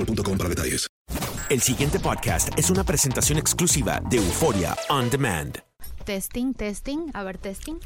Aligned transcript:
boostmobile.com 0.00 0.38
para 0.38 0.48
detalles. 0.48 0.86
El 1.48 1.60
siguiente 1.60 1.98
podcast 1.98 2.56
es 2.56 2.70
una 2.70 2.84
presentación 2.84 3.38
exclusiva 3.38 4.00
de 4.08 4.18
Euforia 4.18 4.76
On 4.88 5.10
Demand. 5.10 5.58
Testing, 6.04 6.54
testing. 6.54 7.10
A 7.12 7.24
ver, 7.24 7.38
testing. 7.38 7.78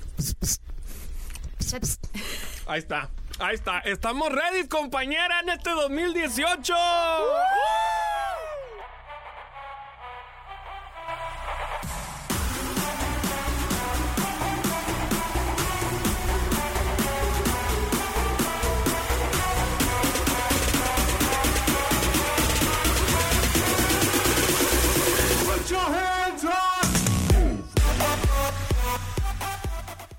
Ahí 2.66 2.78
está, 2.78 3.10
ahí 3.38 3.54
está. 3.54 3.78
Estamos 3.80 4.30
ready, 4.30 4.68
compañera, 4.68 5.40
en 5.40 5.50
este 5.50 5.70
2018. 5.70 6.74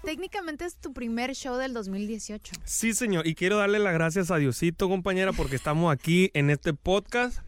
Técnicamente 0.05 0.65
es 0.65 0.75
tu 0.75 0.93
primer 0.93 1.33
show 1.33 1.57
del 1.57 1.73
2018. 1.73 2.53
Sí, 2.63 2.93
señor. 2.93 3.25
Y 3.25 3.33
quiero 3.33 3.57
darle 3.57 3.79
las 3.79 3.93
gracias 3.93 4.29
a 4.29 4.37
Diosito, 4.37 4.87
compañera, 4.87 5.33
porque 5.33 5.55
estamos 5.55 5.91
aquí 5.91 6.29
en 6.35 6.51
este 6.51 6.73
podcast 6.75 7.39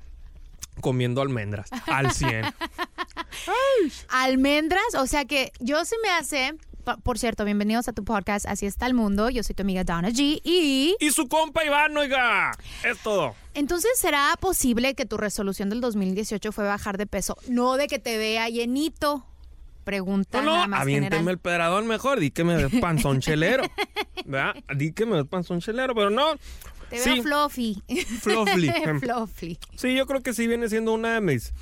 comiendo 0.81 1.21
almendras 1.21 1.69
al 1.85 2.11
100. 2.11 2.45
Almendras, 4.09 4.95
o 4.97 5.05
sea 5.07 5.25
que 5.25 5.51
yo 5.59 5.85
se 5.85 5.95
me 6.01 6.09
hace. 6.09 6.55
Por 7.03 7.19
cierto, 7.19 7.43
bienvenidos 7.43 7.89
a 7.89 7.93
tu 7.93 8.05
podcast 8.05 8.45
Así 8.45 8.65
está 8.65 8.85
el 8.87 8.93
mundo. 8.93 9.29
Yo 9.29 9.43
soy 9.43 9.53
tu 9.55 9.61
amiga 9.63 9.83
Donna 9.83 10.09
G. 10.09 10.41
Y 10.43 10.95
Y 10.99 11.11
su 11.11 11.27
compa 11.27 11.65
Iván, 11.65 11.95
oiga. 11.97 12.51
Es 12.83 12.97
todo. 13.03 13.35
entonces, 13.53 13.91
¿será 13.97 14.33
posible 14.39 14.95
que 14.95 15.05
tu 15.05 15.17
resolución 15.17 15.69
del 15.69 15.81
2018 15.81 16.51
fue 16.51 16.63
bajar 16.65 16.97
de 16.97 17.05
peso? 17.05 17.37
No 17.49 17.75
de 17.75 17.87
que 17.87 17.99
te 17.99 18.17
vea 18.17 18.49
llenito. 18.49 19.25
Pregunta 19.87 20.41
No, 20.41 20.63
no, 20.63 20.67
más 20.67 20.81
aviénteme 20.81 21.15
general. 21.15 21.29
el 21.29 21.37
pedradón 21.37 21.87
mejor. 21.87 22.19
Di 22.19 22.29
que 22.29 22.43
me 22.43 22.61
ves 22.61 22.81
panzón 22.81 23.21
chelero. 23.21 23.63
¿Verdad? 24.25 24.53
Di 24.75 24.91
que 24.91 25.05
me 25.05 25.13
ves 25.15 25.25
panzón 25.25 25.61
chelero, 25.61 25.95
pero 25.95 26.09
no. 26.09 26.35
Te 26.89 26.97
sí, 26.97 27.21
veo 27.21 27.23
fluffy. 27.23 27.81
Fluffy. 28.19 28.69
fluffy. 28.99 29.57
sí, 29.77 29.95
yo 29.95 30.05
creo 30.05 30.21
que 30.21 30.33
sí 30.33 30.45
viene 30.45 30.67
siendo 30.67 30.93
una 30.93 31.13
de 31.13 31.21
mis. 31.21 31.53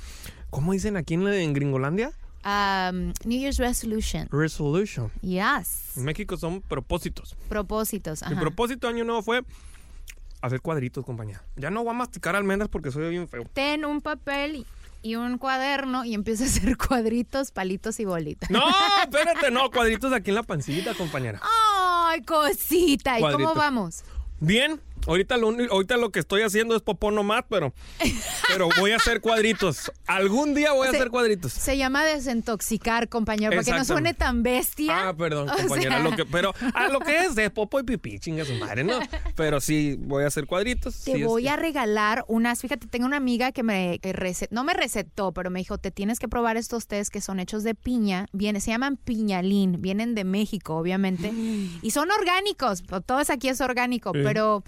¿Cómo 0.50 0.72
dicen 0.72 0.96
aquí 0.96 1.14
en, 1.14 1.28
en 1.28 1.52
Gringolandia? 1.52 2.10
Um, 2.44 3.12
New 3.24 3.38
Year's 3.38 3.58
resolution. 3.58 4.26
Resolution. 4.32 5.12
Yes. 5.22 5.96
En 5.96 6.02
México 6.02 6.36
son 6.36 6.62
propósitos. 6.62 7.36
Propósitos. 7.48 8.28
Mi 8.28 8.34
propósito 8.34 8.88
año 8.88 9.04
nuevo 9.04 9.22
fue 9.22 9.44
hacer 10.40 10.60
cuadritos, 10.60 11.04
compañía. 11.04 11.44
Ya 11.54 11.70
no 11.70 11.84
voy 11.84 11.90
a 11.90 11.94
masticar 11.94 12.34
almendras 12.34 12.68
porque 12.68 12.90
soy 12.90 13.08
bien 13.08 13.28
feo. 13.28 13.44
Ten 13.52 13.84
un 13.84 14.00
papel 14.00 14.66
y 15.06 15.14
un 15.14 15.38
cuaderno 15.38 16.04
y 16.04 16.14
empieza 16.14 16.44
a 16.44 16.46
hacer 16.48 16.76
cuadritos, 16.88 17.52
palitos 17.52 18.00
y 18.00 18.04
bolitas. 18.04 18.50
No, 18.50 18.64
espérate, 19.04 19.52
no, 19.52 19.70
cuadritos 19.70 20.12
aquí 20.12 20.30
en 20.30 20.34
la 20.34 20.42
pancita, 20.42 20.94
compañera. 20.94 21.40
Ay, 21.42 22.22
cosita. 22.22 23.18
¿Y 23.18 23.22
cómo 23.22 23.54
vamos? 23.54 24.02
Bien, 24.40 24.80
ahorita 25.06 25.36
lo, 25.36 25.48
ahorita 25.70 25.96
lo 25.96 26.10
que 26.10 26.18
estoy 26.20 26.42
haciendo 26.42 26.76
es 26.76 26.82
popó 26.82 27.10
nomás, 27.10 27.44
pero, 27.48 27.72
pero 28.48 28.68
voy 28.78 28.92
a 28.92 28.96
hacer 28.96 29.20
cuadritos. 29.20 29.90
Algún 30.06 30.54
día 30.54 30.72
voy 30.72 30.86
a 30.86 30.90
hacer 30.90 31.10
cuadritos. 31.10 31.52
Se 31.52 31.76
llama 31.76 32.04
desintoxicar, 32.04 33.08
compañero, 33.08 33.50
para 33.52 33.64
que 33.64 33.72
no 33.72 33.84
suene 33.84 34.14
tan 34.14 34.42
bestia. 34.42 35.08
Ah, 35.08 35.16
perdón, 35.16 35.48
O 35.50 35.56
compañera. 35.56 35.96
sea- 35.96 36.04
Lo 36.10 36.16
que, 36.16 36.24
pero 36.26 36.54
a 36.74 36.88
lo 36.88 37.00
que 37.00 37.24
es 37.24 37.34
de 37.34 37.50
popo 37.50 37.80
y 37.80 37.82
pipí, 37.84 38.18
chinga 38.18 38.44
su 38.44 38.54
madre, 38.54 38.84
¿no? 38.84 38.98
Pero 39.36 39.60
sí, 39.60 39.96
voy 39.98 40.24
a 40.24 40.28
hacer 40.28 40.46
cuadritos. 40.46 41.02
Te 41.04 41.12
sí, 41.14 41.22
voy 41.22 41.46
a 41.48 41.56
regalar 41.56 42.24
unas, 42.28 42.60
fíjate, 42.60 42.86
tengo 42.86 43.06
una 43.06 43.16
amiga 43.18 43.52
que 43.52 43.62
me 43.62 43.98
que 44.00 44.14
recet- 44.14 44.48
no 44.50 44.64
me 44.64 44.72
recetó, 44.74 45.32
pero 45.32 45.50
me 45.50 45.58
dijo, 45.58 45.78
te 45.78 45.90
tienes 45.90 46.18
que 46.18 46.26
probar 46.28 46.56
estos 46.56 46.86
tés 46.86 47.10
que 47.10 47.20
son 47.20 47.38
hechos 47.40 47.62
de 47.62 47.74
piña, 47.74 48.26
viene, 48.32 48.60
se 48.60 48.70
llaman 48.70 48.96
piñalín, 48.96 49.80
vienen 49.82 50.14
de 50.14 50.24
México, 50.24 50.76
obviamente, 50.76 51.32
y 51.82 51.90
son 51.90 52.10
orgánicos, 52.10 52.82
todo 53.04 53.20
es 53.20 53.30
aquí 53.30 53.48
es 53.48 53.60
orgánico, 53.60 54.12
Sí. 54.14 54.20
pero 54.24 54.62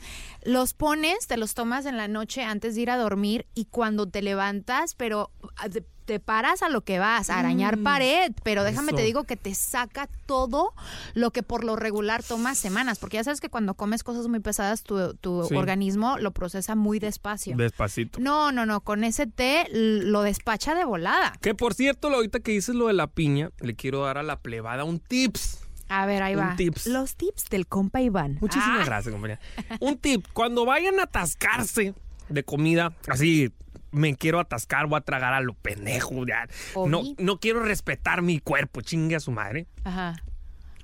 los 0.44 0.74
pones, 0.74 1.26
te 1.26 1.36
los 1.36 1.54
tomas 1.54 1.86
en 1.86 1.96
la 1.96 2.08
noche 2.08 2.42
antes 2.44 2.74
de 2.74 2.82
ir 2.82 2.90
a 2.90 2.96
dormir 2.96 3.46
y 3.54 3.66
cuando 3.66 4.06
te 4.08 4.22
levantas, 4.22 4.94
pero 4.94 5.30
ah, 5.56 5.68
te, 5.68 5.84
te 6.04 6.20
paras 6.20 6.62
a 6.62 6.68
lo 6.70 6.80
que 6.82 6.98
vas, 6.98 7.28
a 7.28 7.38
arañar 7.38 7.78
pared, 7.82 8.32
pero 8.42 8.64
déjame 8.64 8.92
te 8.94 9.02
digo 9.02 9.24
que 9.24 9.36
te 9.36 9.54
saca 9.54 10.08
todo 10.24 10.72
lo 11.12 11.30
que 11.32 11.42
por 11.42 11.64
lo 11.64 11.76
regular 11.76 12.22
toma 12.22 12.54
semanas, 12.54 12.98
porque 12.98 13.18
ya 13.18 13.24
sabes 13.24 13.40
que 13.42 13.50
cuando 13.50 13.74
comes 13.74 14.02
cosas 14.02 14.26
muy 14.26 14.40
pesadas, 14.40 14.82
tu, 14.84 15.14
tu 15.14 15.44
Sí. 15.44 15.54
organismo 15.54 16.16
lo 16.18 16.30
procesa 16.32 16.74
muy 16.74 16.98
despacio. 16.98 17.56
Despacito. 17.56 18.20
No, 18.20 18.52
no, 18.52 18.64
no, 18.64 18.80
con 18.80 19.04
ese 19.04 19.26
té 19.26 19.66
lo 19.70 20.22
despacha 20.22 20.74
de 20.74 20.84
volada. 20.86 21.34
Que 21.42 21.54
por 21.54 21.74
cierto, 21.74 22.08
ahorita 22.08 22.40
que 22.40 22.52
dices 22.52 22.74
lo 22.74 22.86
de 22.86 22.94
la 22.94 23.06
piña, 23.08 23.50
le 23.60 23.76
quiero 23.76 24.04
dar 24.04 24.16
a 24.16 24.22
la 24.22 24.40
plebada 24.40 24.84
un 24.84 25.00
tips. 25.00 25.67
A 25.88 26.06
ver, 26.06 26.22
ahí 26.22 26.34
Un 26.34 26.40
va. 26.42 26.56
tips. 26.56 26.86
Los 26.86 27.16
tips 27.16 27.48
del 27.50 27.66
compa 27.66 28.00
Iván. 28.00 28.38
Muchísimas 28.40 28.80
Ah, 28.80 28.84
gracias, 28.84 29.12
compañera. 29.12 29.40
Un 29.80 29.96
tip, 29.98 30.26
cuando 30.32 30.64
vayan 30.64 31.00
a 31.00 31.04
atascarse 31.04 31.94
de 32.28 32.42
comida, 32.44 32.92
así 33.08 33.52
me 33.90 34.14
quiero 34.16 34.38
atascar, 34.38 34.86
voy 34.86 34.98
a 34.98 35.00
tragar 35.00 35.32
a 35.32 35.40
lo 35.40 35.54
pendejo, 35.54 36.26
ya. 36.26 36.46
No, 36.86 37.02
no 37.18 37.40
quiero 37.40 37.60
respetar 37.62 38.20
mi 38.22 38.38
cuerpo, 38.38 38.82
chingue 38.82 39.16
a 39.16 39.20
su 39.20 39.30
madre. 39.32 39.66
Ajá. 39.84 40.22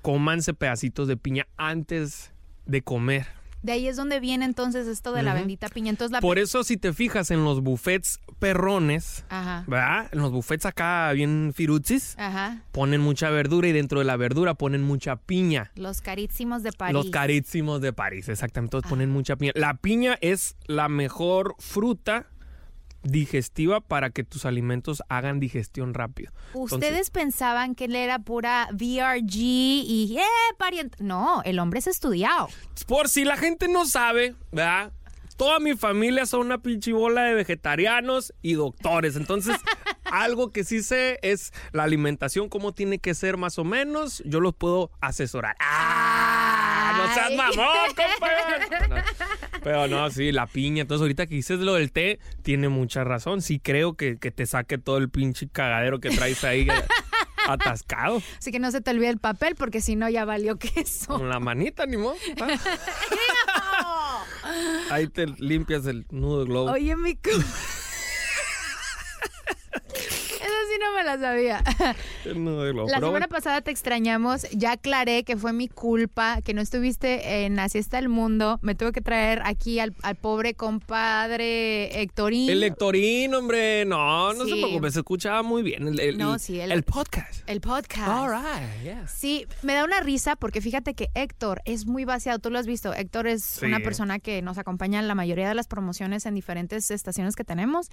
Cómanse 0.03 0.55
pedacitos 0.55 1.07
de 1.09 1.17
piña 1.17 1.47
antes 1.57 2.33
de 2.67 2.83
comer. 2.83 3.27
De 3.65 3.73
ahí 3.73 3.89
es 3.89 3.97
donde 3.97 4.21
viene 4.21 4.45
entonces 4.45 4.87
esto 4.87 5.13
de 5.13 5.23
la 5.23 5.33
bendita 5.33 5.71
piña. 5.71 5.89
Entonces 5.89 6.13
la 6.13 6.21
Por 6.21 6.39
eso, 6.39 6.63
si 6.65 6.77
te 6.77 6.93
fijas 6.93 7.31
en 7.31 7.45
los 7.45 7.63
buffets 7.63 8.21
perrones, 8.39 9.25
Ajá. 9.31 9.65
¿verdad? 9.67 10.11
En 10.13 10.19
los 10.19 10.33
buffets 10.33 10.67
acá 10.67 11.11
bien 11.13 11.53
firuchis, 11.55 12.15
Ajá. 12.19 12.63
ponen 12.73 13.01
mucha 13.01 13.31
verdura 13.31 13.67
y 13.67 13.73
dentro 13.73 14.01
de 14.01 14.05
la 14.05 14.19
verdura 14.19 14.53
ponen 14.53 14.83
mucha 14.83 15.17
piña. 15.17 15.73
Los 15.77 16.03
carísimos 16.03 16.63
de 16.63 16.73
París. 16.73 16.93
Los 16.93 17.09
carísimos 17.09 17.81
de 17.81 17.95
París, 17.95 18.29
exactamente. 18.29 18.77
Entonces 18.77 18.91
ponen 18.91 19.09
mucha 19.09 19.37
piña. 19.37 19.53
La 19.55 19.79
piña 19.79 20.19
es 20.21 20.57
la 20.67 20.91
mejor 20.91 21.55
fruta 21.59 22.27
digestiva 23.05 23.81
para 23.81 24.11
que 24.11 24.25
tus 24.25 24.45
alimentos 24.45 25.03
hagan 25.09 25.39
digestión 25.39 25.95
rápido. 25.95 26.33
Ustedes 26.55 26.83
Entonces, 26.83 27.11
pensaban 27.11 27.75
que 27.75 27.85
él 27.85 27.95
era 27.95 28.19
pura 28.19 28.69
VRG 28.73 29.37
y 29.37 30.17
¡eh, 30.19 30.55
pariente! 30.59 30.97
No, 31.01 31.43
el 31.45 31.59
hombre 31.59 31.79
es 31.79 31.87
estudiado. 31.87 32.49
por 32.87 33.09
si 33.09 33.25
la 33.25 33.37
gente 33.37 33.69
no 33.69 33.87
sabe, 33.87 34.35
¿verdad? 34.51 34.93
Toda 35.37 35.59
mi 35.59 35.75
familia 35.77 36.27
son 36.27 36.43
una 36.43 36.59
pinche 36.59 36.93
bola 36.93 37.23
de 37.23 37.35
vegetarianos 37.35 38.33
y 38.41 38.55
doctores. 38.55 39.17
Entonces, 39.17 39.57
algo 40.05 40.53
que 40.53 40.63
sí 40.63 40.81
sé 40.83 41.19
es 41.23 41.53
la 41.73 41.83
alimentación, 41.83 42.49
cómo 42.49 42.73
tiene 42.73 42.99
que 43.01 43.15
ser 43.15 43.37
más 43.37 43.59
o 43.59 43.65
menos. 43.65 44.23
Yo 44.25 44.39
los 44.39 44.55
puedo 44.55 44.93
asesorar. 45.01 45.57
¡Ah! 45.59 46.95
¡No 46.97 47.15
seas 47.15 47.33
mamón, 47.35 47.67
compadre! 47.89 48.85
No. 48.89 48.97
Pero 49.65 49.89
no, 49.89 50.09
sí, 50.11 50.31
la 50.31 50.47
piña. 50.47 50.83
Entonces, 50.83 51.01
ahorita 51.03 51.27
que 51.27 51.35
dices 51.37 51.59
lo 51.59 51.75
del 51.75 51.91
té, 51.91 52.21
tiene 52.43 52.69
mucha 52.69 53.03
razón. 53.03 53.41
Sí 53.43 53.59
creo 53.59 53.95
que, 53.95 54.19
que 54.19 54.31
te 54.31 54.45
saque 54.47 54.79
todo 54.79 54.99
el 54.99 55.09
pinche 55.09 55.49
cagadero 55.49 55.99
que 56.01 56.11
traes 56.11 56.45
ahí 56.45 56.69
eh, 56.69 56.85
atascado. 57.49 58.23
Así 58.39 58.53
que 58.53 58.59
no 58.59 58.71
se 58.71 58.81
te 58.83 58.91
olvide 58.91 59.09
el 59.09 59.19
papel 59.19 59.55
porque 59.57 59.81
si 59.81 59.97
no 59.97 60.09
ya 60.11 60.25
valió 60.27 60.57
queso. 60.59 61.17
Con 61.19 61.29
la 61.31 61.41
manita, 61.41 61.87
ni 61.87 61.97
modo. 61.97 62.15
Ah. 63.77 64.25
Ahí 64.91 65.09
te 65.09 65.27
limpias 65.27 65.87
el 65.87 66.05
nudo 66.11 66.45
globo. 66.45 66.71
Oye, 66.73 66.95
mi... 66.97 67.15
cu- 67.17 67.31
Eso 67.31 67.43
sí 70.71 70.79
no 70.81 70.84
me 70.95 71.05
la 71.05 71.19
sabía. 71.19 71.63
La 72.25 73.01
semana 73.01 73.29
pasada 73.29 73.61
te 73.61 73.71
extrañamos, 73.71 74.49
ya 74.53 74.73
aclaré 74.73 75.25
que 75.25 75.37
fue 75.37 75.53
mi 75.53 75.69
culpa, 75.69 76.41
que 76.43 76.55
no 76.55 76.61
estuviste 76.61 77.45
en 77.45 77.59
Así 77.59 77.79
está 77.79 77.99
el 77.99 78.09
mundo. 78.09 78.59
Me 78.63 78.75
tuve 78.75 78.93
que 78.93 79.01
traer 79.01 79.43
aquí 79.45 79.79
al, 79.81 79.95
al 80.03 80.17
pobre 80.17 80.55
compadre 80.55 82.01
Héctorín. 82.03 82.49
el 82.51 82.61
lectorín, 82.61 83.35
hombre. 83.35 83.85
No, 83.85 84.33
no 84.35 84.45
se 84.45 84.53
Sí. 84.55 84.61
preocupe. 84.63 84.91
Se 84.91 84.99
escuchaba 85.01 85.43
muy 85.43 85.63
bien. 85.63 85.89
El, 85.89 86.01
el- 86.01 86.19
No, 86.19 86.39
sí, 86.39 86.61
el- 86.61 86.73
el 86.73 86.83
podcast. 86.83 87.43
El 87.49 87.61
podcast. 87.61 88.09
All 88.09 88.31
right, 88.31 88.83
yeah. 88.83 89.07
Sí, 89.09 89.47
me 89.63 89.75
da 89.75 89.85
una 89.85 90.01
risa 90.01 90.37
porque 90.37 90.61
fíjate 90.61 90.95
que 90.95 91.09
Héctor 91.15 91.63
es 91.65 91.87
muy 91.87 92.05
vaciado, 92.05 92.39
tú 92.39 92.51
lo 92.51 92.59
has 92.59 92.67
visto. 92.67 92.93
Héctor 92.95 93.27
es 93.27 93.43
Sí. 93.45 93.67
una 93.67 93.81
persona 93.81 94.19
que 94.19 94.43
nos 94.43 94.59
acompaña 94.59 94.99
en 95.01 95.09
la 95.09 95.15
mayoría 95.15 95.49
de 95.49 95.55
las 95.55 95.67
promociones 95.67 96.27
en 96.27 96.35
diferentes 96.35 96.91
estaciones 96.91 97.35
que 97.37 97.45
tenemos. 97.45 97.89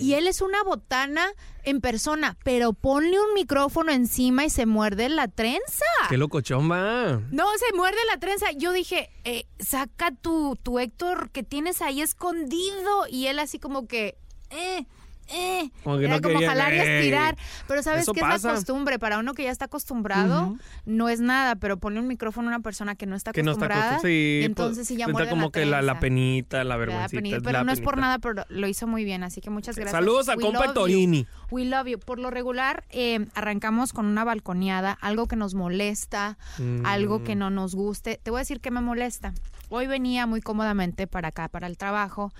Y 0.00 0.14
él 0.14 0.26
es 0.26 0.40
una 0.40 0.62
botana 0.62 1.26
en 1.64 1.80
persona, 1.80 2.35
pero 2.44 2.72
ponle 2.72 3.18
un 3.18 3.34
micrófono 3.34 3.92
encima 3.92 4.44
y 4.44 4.50
se 4.50 4.66
muerde 4.66 5.08
la 5.08 5.28
trenza. 5.28 5.84
Qué 6.08 6.16
locochón 6.16 6.70
va. 6.70 7.20
No, 7.30 7.44
se 7.58 7.76
muerde 7.76 7.98
la 8.12 8.18
trenza. 8.18 8.52
Yo 8.52 8.72
dije, 8.72 9.10
eh, 9.24 9.46
saca 9.58 10.12
tu, 10.12 10.56
tu 10.62 10.78
Héctor 10.78 11.30
que 11.30 11.42
tienes 11.42 11.82
ahí 11.82 12.00
escondido. 12.00 13.06
Y 13.10 13.26
él 13.26 13.38
así 13.38 13.58
como 13.58 13.86
que, 13.88 14.16
eh, 14.50 14.86
eh. 15.28 15.70
Como 15.84 15.98
que 15.98 16.04
Era 16.04 16.16
no 16.16 16.22
como 16.22 16.34
quería, 16.34 16.48
jalar 16.48 16.74
y 16.74 16.78
estirar. 16.78 17.36
Pero 17.68 17.82
sabes 17.82 18.06
que 18.06 18.20
es 18.20 18.42
la 18.44 18.54
costumbre. 18.54 18.98
Para 18.98 19.18
uno 19.18 19.34
que 19.34 19.44
ya 19.44 19.50
está 19.50 19.66
acostumbrado, 19.66 20.56
no 20.84 21.08
es 21.08 21.20
nada. 21.20 21.56
Pero 21.56 21.76
ponle 21.78 22.00
un 22.00 22.06
micrófono 22.06 22.48
a 22.48 22.50
una 22.56 22.60
persona 22.60 22.94
que 22.94 23.06
no 23.06 23.16
está 23.16 23.32
Que 23.32 23.42
no 23.42 23.52
está 23.52 23.66
acostumbrada. 23.66 23.96
acostumbrada. 23.96 24.12
Sí, 24.14 24.38
y 24.42 24.44
entonces 24.44 24.76
pues, 24.78 24.88
sí 24.88 24.96
ya 24.96 25.08
muerde 25.08 25.30
como 25.30 25.46
la 25.46 25.50
que 25.52 25.66
la, 25.66 25.82
la 25.82 26.00
penita, 26.00 26.64
la 26.64 26.76
es 26.76 27.10
pero 27.10 27.52
la 27.52 27.64
no 27.64 27.72
es 27.72 27.80
por 27.80 27.98
nada, 27.98 28.18
pero 28.18 28.44
lo 28.48 28.66
hizo 28.68 28.86
muy 28.86 29.04
bien, 29.04 29.22
así 29.22 29.40
que 29.40 29.50
muchas 29.50 29.76
gracias. 29.76 29.92
Saludos 29.92 30.28
al 30.28 30.40
compa 30.40 30.72
Torini. 30.72 31.26
We 31.50 31.64
love 31.64 31.86
you. 31.86 31.98
Por 31.98 32.18
lo 32.18 32.30
regular, 32.30 32.84
eh, 32.90 33.26
arrancamos 33.34 33.92
con 33.92 34.06
una 34.06 34.24
balconeada, 34.24 34.92
algo 35.00 35.26
que 35.26 35.36
nos 35.36 35.54
molesta, 35.54 36.38
Mm. 36.58 36.84
algo 36.86 37.22
que 37.24 37.34
no 37.34 37.50
nos 37.50 37.74
guste. 37.74 38.20
Te 38.22 38.30
voy 38.30 38.38
a 38.38 38.40
decir 38.40 38.60
que 38.60 38.70
me 38.70 38.80
molesta. 38.80 39.32
Hoy 39.68 39.86
venía 39.86 40.26
muy 40.26 40.40
cómodamente 40.40 41.06
para 41.06 41.28
acá, 41.28 41.48
para 41.48 41.66
el 41.66 41.76
trabajo. 41.76 42.32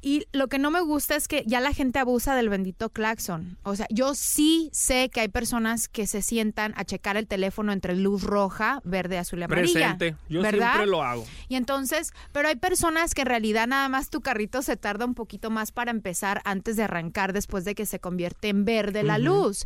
Y 0.00 0.26
lo 0.32 0.46
que 0.48 0.58
no 0.58 0.70
me 0.70 0.80
gusta 0.80 1.16
es 1.16 1.26
que 1.26 1.42
ya 1.46 1.60
la 1.60 1.72
gente 1.72 1.98
abusa 1.98 2.36
del 2.36 2.48
bendito 2.48 2.90
claxon. 2.90 3.58
O 3.64 3.74
sea, 3.74 3.86
yo 3.90 4.14
sí 4.14 4.70
sé 4.72 5.10
que 5.12 5.20
hay 5.20 5.28
personas 5.28 5.88
que 5.88 6.06
se 6.06 6.22
sientan 6.22 6.72
a 6.76 6.84
checar 6.84 7.16
el 7.16 7.26
teléfono 7.26 7.72
entre 7.72 7.96
luz 7.96 8.22
roja, 8.22 8.80
verde, 8.84 9.18
azul 9.18 9.40
y 9.40 9.42
amarilla. 9.42 9.96
Presente. 9.96 10.16
Yo 10.28 10.42
¿verdad? 10.42 10.72
siempre 10.72 10.86
lo 10.86 11.02
hago. 11.02 11.26
Y 11.48 11.56
entonces, 11.56 12.12
pero 12.32 12.48
hay 12.48 12.56
personas 12.56 13.14
que 13.14 13.22
en 13.22 13.26
realidad 13.26 13.66
nada 13.66 13.88
más 13.88 14.10
tu 14.10 14.20
carrito 14.20 14.62
se 14.62 14.76
tarda 14.76 15.04
un 15.04 15.14
poquito 15.14 15.50
más 15.50 15.72
para 15.72 15.90
empezar 15.90 16.42
antes 16.44 16.76
de 16.76 16.84
arrancar 16.84 17.32
después 17.32 17.64
de 17.64 17.74
que 17.74 17.84
se 17.84 17.98
convierte 17.98 18.48
en 18.48 18.64
verde 18.64 19.02
la 19.02 19.18
luz. 19.18 19.64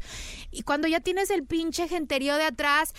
Y 0.51 0.63
cuando 0.63 0.89
ya 0.89 1.01
tienes 1.01 1.31
el 1.31 1.45
pinche 1.45 1.89
genterío 1.89 2.37
de 2.37 2.45
atrás, 2.45 2.95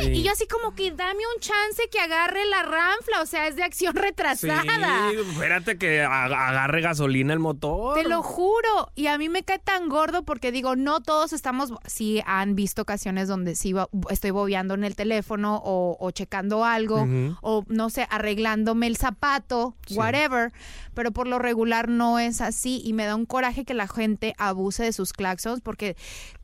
sí. 0.00 0.08
y 0.08 0.22
yo 0.22 0.32
así 0.32 0.46
como 0.46 0.74
que 0.74 0.90
dame 0.92 1.22
un 1.34 1.40
chance 1.40 1.88
que 1.90 1.98
agarre 1.98 2.44
la 2.46 2.62
ranfla, 2.62 3.22
o 3.22 3.26
sea, 3.26 3.48
es 3.48 3.56
de 3.56 3.64
acción 3.64 3.96
retrasada. 3.96 5.10
Sí 5.10 5.15
espérate 5.22 5.78
que 5.78 6.02
agarre 6.02 6.80
gasolina 6.80 7.32
el 7.32 7.38
motor. 7.38 7.94
Te 8.00 8.08
lo 8.08 8.22
juro. 8.22 8.90
Y 8.94 9.06
a 9.08 9.18
mí 9.18 9.28
me 9.28 9.42
cae 9.42 9.58
tan 9.58 9.88
gordo 9.88 10.22
porque 10.24 10.52
digo, 10.52 10.76
no 10.76 11.00
todos 11.00 11.32
estamos, 11.32 11.72
sí 11.86 12.22
han 12.26 12.54
visto 12.54 12.82
ocasiones 12.82 13.28
donde 13.28 13.54
sí 13.56 13.74
estoy 14.10 14.30
bobeando 14.30 14.74
en 14.74 14.84
el 14.84 14.94
teléfono 14.96 15.60
o, 15.64 15.96
o 15.98 16.10
checando 16.10 16.64
algo 16.64 17.06
o 17.42 17.64
no 17.68 17.90
sé, 17.90 18.06
arreglándome 18.10 18.86
el 18.86 18.96
zapato, 18.96 19.74
whatever. 19.94 20.52
Pero 20.94 21.12
por 21.12 21.26
lo 21.28 21.38
regular 21.38 21.88
no 21.88 22.18
es 22.18 22.40
así 22.40 22.80
y 22.84 22.92
me 22.92 23.04
da 23.04 23.14
un 23.16 23.26
coraje 23.26 23.64
que 23.64 23.74
la 23.74 23.86
gente 23.88 24.34
abuse 24.38 24.84
de 24.84 24.92
sus 24.92 25.12
claxons 25.12 25.60
porque 25.60 25.96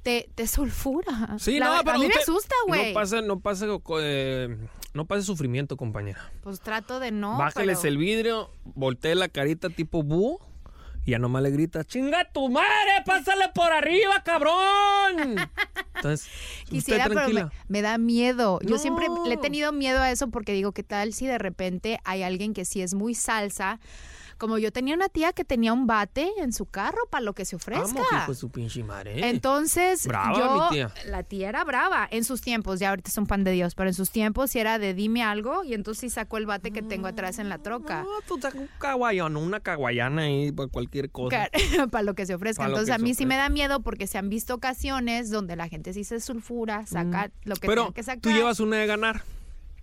te, 0.03 0.29
te 0.35 0.47
sulfura. 0.47 1.37
Sí, 1.39 1.59
La- 1.59 1.77
no, 1.77 1.85
pero 1.85 1.97
a 1.97 1.99
mí 1.99 2.09
me 2.09 2.15
asusta, 2.15 2.55
güey. 2.67 2.89
No 2.89 2.95
pase, 2.95 3.23
no 3.23 3.41
pase, 3.41 3.67
eh, 4.01 4.57
no 4.95 5.07
pase 5.07 5.23
sufrimiento, 5.23 5.77
compañera. 5.77 6.31
Pues 6.43 6.61
trato 6.61 7.01
de 7.01 7.11
no. 7.11 7.39
Bájales 7.39 7.79
pero- 7.81 7.89
el 7.93 7.99
vidrio, 7.99 8.51
voltee 8.65 9.15
la 9.15 9.29
carita 9.29 9.71
tipo 9.71 10.03
búho 10.03 10.39
y 11.05 11.13
ya 11.13 11.19
nomás 11.19 11.43
le 11.43 11.51
grita, 11.51 11.83
¡chinga 11.85 12.31
tu 12.33 12.49
madre! 12.49 13.03
¡Pásale 13.05 13.49
por 13.55 13.73
arriba, 13.73 14.23
cabrón! 14.25 15.37
Entonces, 15.97 16.29
Quisiera, 16.69 17.05
usted 17.05 17.15
pero 17.17 17.29
me, 17.29 17.35
tranquila. 17.35 17.53
me 17.69 17.83
da 17.83 17.99
miedo. 17.99 18.59
Yo 18.63 18.79
siempre 18.79 19.07
le 19.27 19.35
he 19.35 19.39
tenido 19.39 19.73
miedo 19.73 20.01
a 20.01 20.11
eso 20.11 20.29
porque 20.31 20.53
digo, 20.53 20.73
¿qué 20.73 20.83
tal 20.83 21.13
si 21.13 21.27
de 21.27 21.39
repente 21.39 21.99
hay 22.05 22.23
alguien 22.23 22.55
que 22.55 22.65
sí 22.65 22.83
es 22.83 22.95
muy 22.95 23.15
salsa? 23.15 23.81
Como 24.43 24.59
yo 24.59 24.73
tenía 24.73 24.97
una 24.97 25.09
tía 25.09 25.33
que 25.33 25.45
tenía 25.45 25.73
un 25.73 25.87
bate 25.87 26.29
en 26.39 26.53
su 26.53 26.67
carro 26.67 26.99
para 27.09 27.25
lo 27.25 27.33
que 27.33 27.45
se 27.45 27.55
ofrezca. 27.55 27.95
Vamos, 27.95 28.07
hijo 28.13 28.33
de 28.33 28.37
su 28.37 28.51
pinche 28.51 28.83
madre. 28.83 29.29
Entonces, 29.29 30.05
Brava, 30.05 30.37
yo, 30.37 30.65
mi 30.65 30.69
tía. 30.75 30.93
la 31.07 31.23
tía 31.23 31.49
era 31.49 31.63
brava 31.63 32.09
en 32.11 32.25
sus 32.25 32.41
tiempos, 32.41 32.81
ya 32.81 32.89
ahorita 32.89 33.09
es 33.09 33.17
un 33.19 33.29
pan 33.29 33.45
de 33.45 33.53
Dios, 33.53 33.77
pero 33.77 33.89
en 33.89 33.95
sus 33.95 34.11
tiempos 34.11 34.51
sí 34.51 34.59
era 34.59 34.81
de 34.81 34.95
dime 34.95 35.23
algo 35.23 35.63
y 35.63 35.75
entonces 35.75 36.01
sí 36.01 36.11
sacó 36.11 36.39
el 36.39 36.47
bate 36.47 36.73
que 36.73 36.83
tengo 36.83 37.07
atrás 37.07 37.39
en 37.39 37.49
la 37.49 37.59
troca. 37.59 38.03
No, 38.03 38.09
tú 38.27 38.41
sacas 38.41 38.63
un 38.63 38.69
caguayano, 38.81 39.39
una 39.39 39.61
caguayana 39.61 40.23
ahí 40.23 40.51
por 40.51 40.73
cualquier 40.73 41.09
cosa. 41.13 41.49
para 41.93 42.03
lo 42.03 42.15
que 42.15 42.27
se 42.27 42.35
ofrezca. 42.35 42.67
Entonces 42.67 42.93
a 42.93 42.99
mí 42.99 43.15
sí 43.15 43.27
me 43.27 43.37
da 43.37 43.49
miedo 43.49 43.79
porque 43.85 44.09
se 44.09 44.19
han 44.19 44.29
visto 44.29 44.55
ocasiones 44.57 45.31
donde 45.31 45.55
la 45.55 45.69
gente 45.69 45.93
sí 45.93 46.03
se 46.03 46.19
sulfura, 46.19 46.85
saca 46.87 47.31
lo 47.45 47.55
que 47.55 47.69
Mm. 47.69 47.71
Pero 47.71 47.93
que 47.93 48.03
sacar. 48.03 48.21
tú 48.21 48.31
llevas 48.33 48.59
una 48.59 48.79
de 48.79 48.89
ganar, 48.89 49.23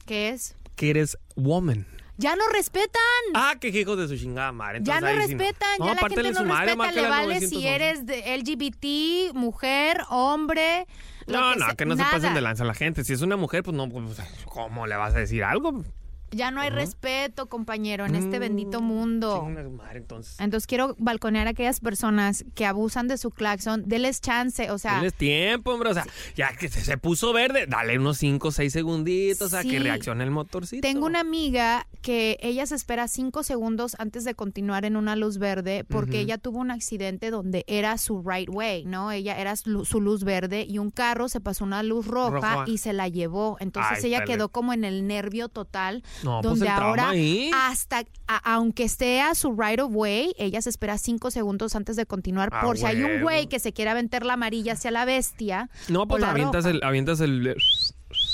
¿Qué 0.06 0.32
es? 0.32 0.58
que 0.76 0.90
eres 0.90 1.18
woman. 1.38 1.86
Ya 2.20 2.36
no 2.36 2.46
respetan. 2.50 3.00
Ah, 3.34 3.56
qué 3.62 3.70
hijos 3.70 3.98
de 3.98 4.10
su 4.10 4.18
chingada 4.18 4.52
madre. 4.52 4.80
Ya 4.82 5.00
no 5.00 5.08
ahí 5.08 5.16
sí 5.22 5.36
respetan, 5.36 5.80
No, 5.80 5.86
ya 5.88 5.94
la 5.94 6.00
gente 6.02 6.32
no 6.34 6.44
madre, 6.44 6.76
respeta, 6.76 6.92
le 6.92 7.10
vale 7.10 7.40
si 7.40 7.64
911. 7.64 7.76
eres 7.76 8.06
de 8.06 8.38
LGBT, 8.38 9.34
mujer, 9.34 10.02
hombre. 10.10 10.86
No, 11.28 11.54
que 11.54 11.60
no, 11.60 11.76
que 11.78 11.86
no 11.86 11.96
se 11.96 12.04
pasen 12.04 12.34
de 12.34 12.42
lanza 12.42 12.66
la 12.66 12.74
gente. 12.74 13.06
Si 13.06 13.14
es 13.14 13.22
una 13.22 13.38
mujer, 13.38 13.64
pues 13.64 13.74
no, 13.76 13.88
pues, 13.88 14.18
¿cómo 14.46 14.86
le 14.86 14.98
vas 14.98 15.16
a 15.16 15.20
decir 15.20 15.46
algo? 15.46 15.86
Ya 16.32 16.52
no 16.52 16.62
hay 16.62 16.70
respeto, 16.70 17.48
compañero, 17.48 18.06
en 18.06 18.16
este 18.16 18.38
Mm, 18.38 18.42
bendito 18.42 18.82
mundo. 18.82 19.38
Su 19.46 19.70
madre, 19.72 20.00
entonces. 20.00 20.40
Entonces 20.40 20.68
quiero 20.68 20.96
balconear 21.00 21.48
a 21.48 21.52
aquellas 21.52 21.80
personas 21.80 22.46
que 22.56 22.66
abusan 22.66 23.08
de 23.08 23.18
su 23.18 23.32
claxon, 23.32 23.84
denles 23.88 24.22
chance, 24.22 24.70
o 24.72 24.78
sea, 24.78 24.96
Denles 24.96 25.14
tiempo, 25.14 25.72
hombre. 25.72 25.90
O 25.90 25.94
sea, 25.94 26.06
ya 26.36 26.56
que 26.56 26.70
se, 26.70 26.82
se 26.82 26.98
puso 26.98 27.34
verde, 27.34 27.66
dale 27.68 27.98
unos 27.98 28.18
5 28.18 28.48
o 28.48 28.52
6 28.52 28.72
segunditos 28.72 29.54
a 29.54 29.62
Sí. 29.62 29.70
que 29.70 29.80
reaccione 29.80 30.24
el 30.24 30.32
motorcito. 30.32 30.82
tengo 30.82 31.06
una 31.06 31.20
amiga 31.20 31.88
que 32.02 32.38
ella 32.42 32.66
se 32.66 32.76
espera 32.76 33.08
cinco 33.08 33.44
segundos 33.44 33.96
antes 34.00 34.24
de 34.24 34.36
continuar 34.36 34.86
en 34.86 34.96
una 34.96 35.16
luz 35.16 35.38
verde 35.38 35.84
porque 35.84 36.20
ella 36.20 36.38
tuvo 36.38 36.60
un 36.60 36.72
accidente 36.72 37.30
donde 37.32 37.64
era 37.68 37.98
su 37.98 38.22
right 38.24 38.50
way, 38.50 38.86
¿no? 38.86 39.12
Ella 39.12 39.38
era 39.40 39.56
su, 39.56 39.86
su 39.86 40.00
luz 40.02 40.24
verde 40.24 40.66
y 40.68 40.78
un 40.80 40.92
carro 40.92 41.28
se 41.30 41.40
pasó 41.42 41.64
una 41.64 41.84
luz 41.84 42.08
roja, 42.08 42.64
y 42.68 42.78
se 42.78 42.94
la 42.94 43.08
llevó. 43.08 43.58
Entonces 43.60 44.04
Ay, 44.04 44.14
ella 44.14 44.24
quedó 44.26 44.50
como 44.50 44.74
en 44.74 44.84
el 44.84 45.08
nervio 45.08 45.50
total, 45.50 46.04
No, 46.24 46.42
pues 46.42 46.60
donde 46.60 46.70
ahora 46.70 47.10
ahí. 47.10 47.50
hasta 47.54 48.04
a- 48.28 48.54
aunque 48.56 48.84
esté 48.84 49.22
a 49.22 49.36
su 49.36 49.52
right 49.56 49.80
of 49.80 49.92
way, 49.94 50.34
ella 50.38 50.62
se 50.62 50.70
espera 50.70 50.98
cinco 50.98 51.32
segundos 51.32 51.76
antes 51.76 51.96
de 51.96 52.06
continuar 52.06 52.50
Ah, 52.52 52.62
por 52.64 52.78
si 52.78 52.86
hay 52.86 53.02
un 53.04 53.22
güey 53.22 53.48
que 53.48 53.60
se 53.60 53.74
quiera 53.74 53.92
aventar 53.92 54.26
la 54.26 54.34
amarilla 54.34 54.74
hacia 54.74 54.92
la 54.92 55.06
bestia. 55.06 55.70
No, 55.88 56.08
pues 56.08 56.22
la 56.22 56.32
avientas 56.32 56.66
roja. 56.66 56.76
el, 56.78 56.84
avientas 56.84 57.20
el. 57.22 57.56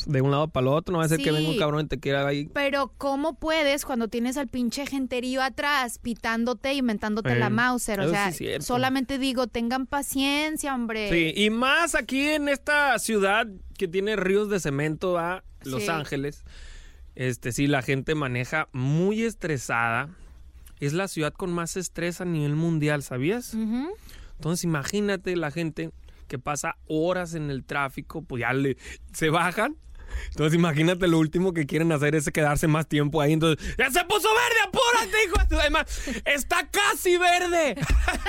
de 0.08 0.22
un 0.22 0.32
lado 0.32 0.48
para 0.48 0.64
el 0.64 0.68
otro. 0.74 0.94
No 0.94 1.00
va 1.00 1.06
a 1.06 1.10
ser 1.10 1.20
que 1.20 1.32
venga 1.32 1.50
un 1.50 1.58
cabrón 1.58 1.86
y 1.86 1.88
te 1.90 2.00
quiera 2.00 2.26
ahí. 2.26 2.50
Pero 2.54 2.94
¿cómo 2.98 3.38
puedes 3.38 3.86
cuando 3.86 4.08
tienes 4.08 4.38
al 4.38 4.48
pinche 4.48 4.86
genterío 4.86 5.42
atrás 5.42 6.00
pitándote 6.00 6.74
y 6.74 6.82
mentándote 6.82 7.34
Eh, 7.34 7.40
la 7.40 7.50
Mauser? 7.50 8.00
O 8.00 8.04
sí 8.06 8.12
sea, 8.12 8.62
solamente 8.62 9.18
digo, 9.18 9.48
tengan 9.48 9.86
paciencia, 9.86 10.74
hombre. 10.74 11.10
Sí, 11.12 11.34
y 11.44 11.50
más 11.50 11.94
aquí 11.96 12.22
en 12.30 12.48
esta 12.50 12.98
ciudad 13.00 13.48
que 13.78 13.88
tiene 13.90 14.16
ríos 14.16 14.50
de 14.50 14.60
cemento 14.60 15.18
a 15.18 15.44
Los 15.64 15.84
Sí. 15.84 15.90
Ángeles. 15.90 16.46
Este 17.16 17.52
sí, 17.52 17.68
la 17.68 17.82
gente 17.82 18.14
maneja 18.14 18.68
muy 18.74 19.24
estresada. 19.24 20.10
Es 20.80 20.94
la 20.94 21.08
ciudad 21.08 21.34
con 21.34 21.54
más 21.54 21.78
estrés 21.78 22.20
a 22.20 22.26
nivel 22.26 22.56
mundial, 22.56 23.02
¿sabías? 23.02 23.54
Entonces 23.54 24.64
imagínate 24.66 25.36
la 25.36 25.52
gente 25.52 25.92
que 26.28 26.40
pasa 26.40 26.76
horas 26.88 27.34
en 27.34 27.50
el 27.50 27.64
tráfico, 27.64 28.22
pues 28.22 28.42
ya 28.42 28.54
le, 28.54 28.78
se 29.14 29.30
bajan. 29.30 29.78
Entonces 30.30 30.54
imagínate 30.56 31.08
lo 31.08 31.20
último 31.20 31.54
que 31.54 31.66
quieren 31.66 31.92
hacer 31.92 32.16
es 32.16 32.30
quedarse 32.32 32.68
más 32.68 32.88
tiempo 32.88 33.22
ahí. 33.22 33.34
Entonces, 33.34 33.66
ya 33.78 33.90
se 33.92 34.04
puso 34.06 34.28
verde, 34.30 34.60
apúrate, 34.68 35.24
hijo 35.26 35.36
Además, 35.60 35.86
está 36.26 36.68
casi 36.70 37.18
verde. 37.18 37.76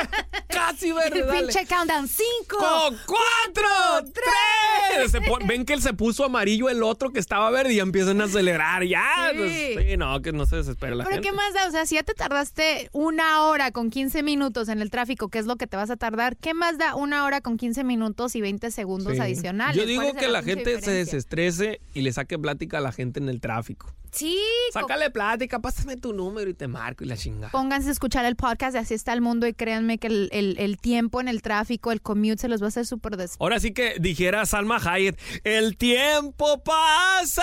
casi 0.49 0.93
verde, 0.93 1.21
El 1.21 1.26
dale. 1.26 1.40
pinche 1.49 1.66
countdown. 1.66 2.09
Cinco. 2.09 2.59
¡Con 2.59 2.97
cuatro! 3.07 4.11
¡Tres! 4.12 5.12
Ven 5.47 5.64
que 5.64 5.75
él 5.75 5.83
se 5.83 5.93
puso 5.93 6.25
amarillo 6.25 6.69
el 6.69 6.83
otro 6.83 7.11
que 7.12 7.21
estaba 7.21 7.50
verde 7.50 7.75
y 7.75 7.81
empiezan 7.81 8.21
a 8.21 8.25
acelerar. 8.25 8.85
Ya. 8.85 9.02
Sí. 9.33 9.37
pues, 9.75 9.87
sí, 9.87 9.97
no, 9.97 10.21
que 10.23 10.33
no 10.33 10.47
se 10.47 10.57
desespere 10.57 10.95
la 10.95 11.05
Pero 11.05 11.16
gente. 11.16 11.28
¿qué 11.28 11.35
más 11.35 11.52
da? 11.55 11.66
O 11.69 11.71
sea, 11.71 11.87
si 11.87 11.97
ya 11.97 12.02
te 12.02 12.14
tardaste 12.14 12.88
una 12.93 13.43
hora 13.45 13.71
con 13.73 13.90
15 13.90 14.23
minutos 14.23 14.69
en 14.69 14.81
el 14.81 14.90
tráfico, 14.90 15.28
que 15.28 15.38
es 15.38 15.47
lo 15.47 15.57
que 15.57 15.66
te 15.66 15.76
vas 15.76 15.90
a 15.90 15.97
tardar, 15.97 16.37
¿qué 16.37 16.55
más 16.55 16.78
da 16.78 16.95
una 16.95 17.25
hora 17.25 17.40
con 17.40 17.57
15 17.57 17.85
minutos 17.85 18.35
y 18.37 18.40
20 18.40 18.71
segundos 18.71 19.14
Sí. 19.14 19.21
adicionales? 19.21 19.76
Yo 19.76 19.83
¿Cuál 19.83 19.88
digo 19.88 20.14
que 20.19 20.28
la 20.28 20.43
gente 20.43 20.81
se 20.81 20.90
desestrese 20.93 21.75
y 21.95 22.02
le 22.02 22.12
saque 22.12 22.38
plática 22.38 22.78
a 22.78 22.80
la 22.80 22.92
gente 22.92 23.21
en 23.21 23.28
el 23.28 23.40
tráfico. 23.40 23.92
Sí. 24.17 24.39
Sácale 24.73 25.11
plática, 25.11 25.59
pásame 25.61 25.97
tu 25.97 26.13
número 26.13 26.51
y 26.51 26.55
te 26.55 26.69
marco 26.69 27.05
y 27.05 27.07
la 27.07 27.17
chingada. 27.17 27.51
Pónganse 27.51 27.89
a 27.89 27.93
escuchar 27.93 28.25
el 28.25 28.37
podcast 28.37 28.73
de 28.73 28.79
Así 28.81 28.95
está 28.95 29.13
el 29.13 29.21
mundo 29.21 29.47
y 29.47 29.55
créanme 29.55 29.99
que 29.99 30.07
el, 30.09 30.29
el- 30.33 30.57
el 30.59 30.79
tiempo 30.79 31.21
en 31.21 31.29
el 31.29 31.43
tráfico, 31.43 31.93
el 31.93 32.01
commute 32.03 32.39
se 32.39 32.49
los 32.49 32.61
va 32.63 32.67
a 32.67 32.69
hacer 32.69 32.87
súper 32.87 33.17
des... 33.17 33.37
Ahora 33.39 33.61
sí 33.61 33.73
que 33.73 33.97
dijera 34.01 34.47
Salma 34.47 34.77
Hayek, 34.79 35.19
el 35.45 35.77
tiempo 35.77 36.63
pasa. 36.65 37.43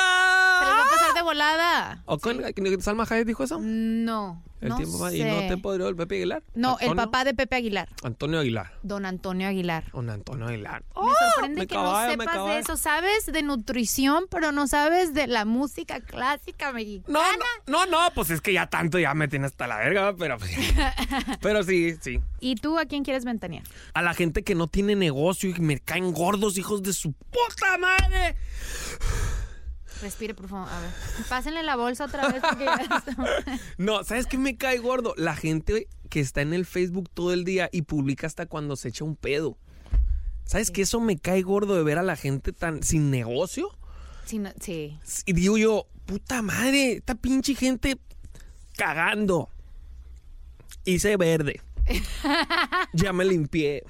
Se 0.59 0.65
les 0.65 0.73
va 0.75 0.83
a 0.85 0.89
pasar 0.89 1.13
de 1.15 1.21
volada. 1.21 2.03
¿O 2.05 2.17
con- 2.19 2.41
Salma 2.81 3.05
Hayek 3.09 3.25
dijo 3.27 3.43
eso? 3.43 3.59
No. 3.61 4.41
El 4.61 4.69
no 4.69 4.77
tiempo 4.77 4.97
pasa. 4.97 5.13
¿Y 5.17 5.23
no 5.25 5.39
te 5.49 5.57
podrió 5.57 5.89
el 5.89 5.95
Pepe 5.97 6.15
Aguilar? 6.15 6.41
No, 6.55 6.77
el 6.79 6.95
papá 6.95 7.25
de 7.25 7.33
Pepe 7.33 7.57
Aguilar, 7.57 7.89
Antonio 8.01 8.39
Aguilar. 8.39 8.71
don 8.81 9.05
Antonio 9.05 9.49
Aguilar. 9.49 9.91
Don 9.91 10.09
Antonio 10.09 10.47
Aguilar. 10.47 10.85
Me 10.95 11.11
sorprende 11.33 11.59
me 11.59 11.67
que 11.67 11.75
caballo, 11.75 12.15
no 12.15 12.23
sepas 12.23 12.45
de 12.45 12.59
eso. 12.59 12.77
Sabes 12.77 13.25
de 13.25 13.43
nutrición, 13.43 14.23
pero 14.29 14.53
no 14.53 14.67
sabes 14.67 15.13
de 15.13 15.27
la 15.27 15.43
música 15.43 15.99
clásica 15.99 16.62
mexicana. 16.71 17.19
No, 17.67 17.85
no, 17.85 17.85
no, 17.91 18.13
pues 18.13 18.29
es 18.29 18.39
que 18.41 18.53
ya 18.53 18.67
tanto 18.67 18.97
ya 18.99 19.13
me 19.13 19.27
tiene 19.27 19.47
hasta 19.47 19.67
la 19.67 19.77
verga, 19.77 20.15
pero 20.15 20.37
pero 21.41 21.63
sí, 21.63 21.95
sí. 22.01 22.21
¿Y 22.39 22.55
tú 22.55 22.77
a 22.79 22.85
quién 22.85 23.03
quieres 23.03 23.25
ventanear? 23.25 23.63
A 23.93 24.01
la 24.01 24.13
gente 24.13 24.43
que 24.43 24.55
no 24.55 24.67
tiene 24.67 24.95
negocio 24.95 25.49
y 25.49 25.53
que 25.53 25.61
me 25.61 25.79
caen 25.79 26.11
gordos, 26.13 26.57
hijos 26.57 26.81
de 26.83 26.93
su 26.93 27.11
puta 27.13 27.77
madre. 27.79 28.35
Respire, 30.01 30.33
por 30.33 30.49
favor. 30.49 30.67
A 30.69 30.79
ver. 30.81 30.89
Pásenle 31.29 31.63
la 31.63 31.75
bolsa 31.75 32.05
otra 32.05 32.27
vez 32.29 32.41
porque 32.41 32.65
ya 32.65 32.75
estamos- 32.97 33.29
No, 33.77 34.03
¿sabes 34.03 34.25
qué 34.27 34.37
me 34.37 34.57
cae 34.57 34.77
gordo? 34.79 35.13
La 35.17 35.35
gente 35.35 35.87
que 36.09 36.19
está 36.19 36.41
en 36.41 36.53
el 36.53 36.65
Facebook 36.65 37.09
todo 37.13 37.31
el 37.33 37.45
día 37.45 37.69
y 37.71 37.83
publica 37.83 38.27
hasta 38.27 38.45
cuando 38.45 38.75
se 38.75 38.89
echa 38.89 39.05
un 39.05 39.15
pedo. 39.15 39.57
¿Sabes 40.43 40.71
qué? 40.71 40.81
Eso 40.81 40.99
me 40.99 41.17
cae 41.17 41.41
gordo 41.41 41.75
de 41.75 41.83
ver 41.83 41.97
a 41.99 42.03
la 42.03 42.17
gente 42.17 42.51
tan 42.51 42.83
sin 42.83 43.11
negocio. 43.11 43.69
Sí, 44.25 44.39
no- 44.39 44.51
sí. 44.59 44.97
Y 45.25 45.33
digo 45.33 45.57
yo, 45.57 45.87
puta 46.05 46.41
madre, 46.41 46.93
esta 46.93 47.15
pinche 47.15 47.55
gente 47.55 47.97
cagando. 48.77 49.49
Hice 50.85 51.17
verde. 51.17 51.61
ya 52.93 53.13
me 53.13 53.25
limpié. 53.25 53.83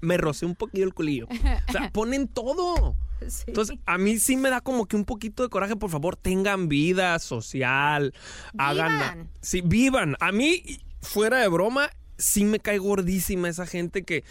Me 0.00 0.16
rocé 0.16 0.46
un 0.46 0.54
poquillo 0.54 0.84
el 0.84 0.94
culillo. 0.94 1.26
O 1.68 1.72
sea, 1.72 1.90
ponen 1.90 2.28
todo. 2.28 2.96
Sí. 3.26 3.44
Entonces, 3.46 3.78
a 3.86 3.98
mí 3.98 4.18
sí 4.18 4.36
me 4.36 4.50
da 4.50 4.60
como 4.60 4.86
que 4.86 4.96
un 4.96 5.04
poquito 5.04 5.42
de 5.42 5.48
coraje. 5.48 5.76
Por 5.76 5.90
favor, 5.90 6.16
tengan 6.16 6.68
vida 6.68 7.18
social. 7.18 8.14
Hagan. 8.58 8.92
Vivan. 8.92 9.30
Sí, 9.40 9.62
vivan. 9.62 10.16
A 10.20 10.32
mí, 10.32 10.62
fuera 11.00 11.38
de 11.38 11.48
broma, 11.48 11.90
sí 12.18 12.44
me 12.44 12.60
cae 12.60 12.78
gordísima 12.78 13.48
esa 13.48 13.66
gente 13.66 14.04
que, 14.04 14.24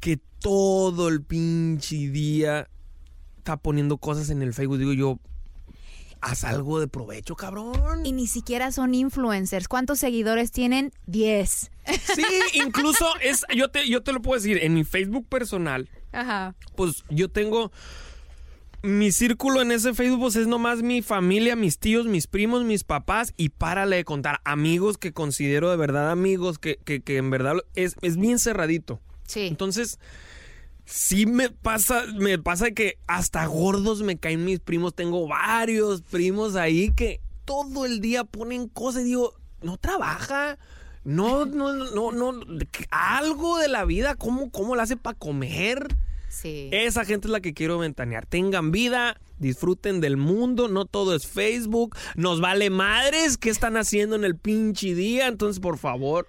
que 0.00 0.18
todo 0.40 1.08
el 1.08 1.22
pinche 1.22 1.96
día 1.96 2.68
está 3.38 3.56
poniendo 3.56 3.98
cosas 3.98 4.30
en 4.30 4.42
el 4.42 4.52
Facebook. 4.52 4.78
Digo 4.78 4.92
yo, 4.92 5.18
haz 6.20 6.44
algo 6.44 6.80
de 6.80 6.88
provecho, 6.88 7.36
cabrón. 7.36 8.04
Y 8.04 8.12
ni 8.12 8.26
siquiera 8.26 8.72
son 8.72 8.94
influencers. 8.94 9.68
¿Cuántos 9.68 9.98
seguidores 9.98 10.50
tienen? 10.52 10.92
10. 11.06 11.70
Sí, 12.14 12.22
incluso 12.54 13.06
es, 13.22 13.44
yo 13.54 13.70
te, 13.70 13.88
yo 13.88 14.02
te 14.02 14.12
lo 14.12 14.22
puedo 14.22 14.40
decir, 14.40 14.58
en 14.62 14.74
mi 14.74 14.84
Facebook 14.84 15.26
personal, 15.28 15.88
Ajá. 16.12 16.54
pues 16.74 17.04
yo 17.10 17.28
tengo 17.28 17.70
mi 18.82 19.10
círculo 19.10 19.62
en 19.62 19.72
ese 19.72 19.94
Facebook 19.94 20.20
pues, 20.20 20.36
es 20.36 20.46
nomás 20.46 20.82
mi 20.82 21.02
familia, 21.02 21.56
mis 21.56 21.78
tíos, 21.78 22.06
mis 22.06 22.26
primos, 22.26 22.64
mis 22.64 22.84
papás 22.84 23.34
y 23.36 23.48
párale 23.48 23.96
de 23.96 24.04
contar 24.04 24.40
amigos 24.44 24.96
que 24.96 25.12
considero 25.12 25.70
de 25.70 25.76
verdad 25.76 26.10
amigos, 26.10 26.58
que, 26.58 26.78
que, 26.84 27.00
que 27.00 27.16
en 27.16 27.30
verdad 27.30 27.56
es, 27.74 27.96
es 28.02 28.16
bien 28.16 28.38
cerradito. 28.38 29.00
Sí. 29.26 29.48
Entonces, 29.48 29.98
sí 30.86 31.26
me 31.26 31.50
pasa, 31.50 32.04
me 32.14 32.38
pasa 32.38 32.70
que 32.70 32.98
hasta 33.06 33.44
gordos 33.44 34.02
me 34.02 34.16
caen 34.16 34.44
mis 34.44 34.60
primos. 34.60 34.94
Tengo 34.94 35.28
varios 35.28 36.00
primos 36.00 36.56
ahí 36.56 36.92
que 36.92 37.20
todo 37.44 37.84
el 37.84 38.00
día 38.00 38.24
ponen 38.24 38.68
cosas 38.68 39.02
y 39.02 39.06
digo, 39.06 39.34
no 39.60 39.76
trabaja. 39.76 40.58
No, 41.04 41.44
no, 41.44 41.72
no, 41.72 42.10
no, 42.10 42.40
algo 42.90 43.58
de 43.58 43.68
la 43.68 43.84
vida, 43.84 44.16
¿cómo, 44.16 44.50
cómo 44.50 44.74
la 44.74 44.82
hace 44.84 44.96
para 44.96 45.16
comer? 45.16 45.86
Sí. 46.28 46.68
Esa 46.72 47.04
gente 47.04 47.28
es 47.28 47.32
la 47.32 47.40
que 47.40 47.54
quiero 47.54 47.78
ventanear. 47.78 48.26
Tengan 48.26 48.72
vida, 48.72 49.20
disfruten 49.38 50.00
del 50.00 50.16
mundo, 50.16 50.66
no 50.66 50.84
todo 50.84 51.14
es 51.14 51.28
Facebook. 51.28 51.96
Nos 52.16 52.40
vale 52.40 52.70
madres 52.70 53.38
qué 53.38 53.50
están 53.50 53.76
haciendo 53.76 54.16
en 54.16 54.24
el 54.24 54.36
pinche 54.36 54.96
día. 54.96 55.28
Entonces, 55.28 55.60
por 55.60 55.78
favor, 55.78 56.26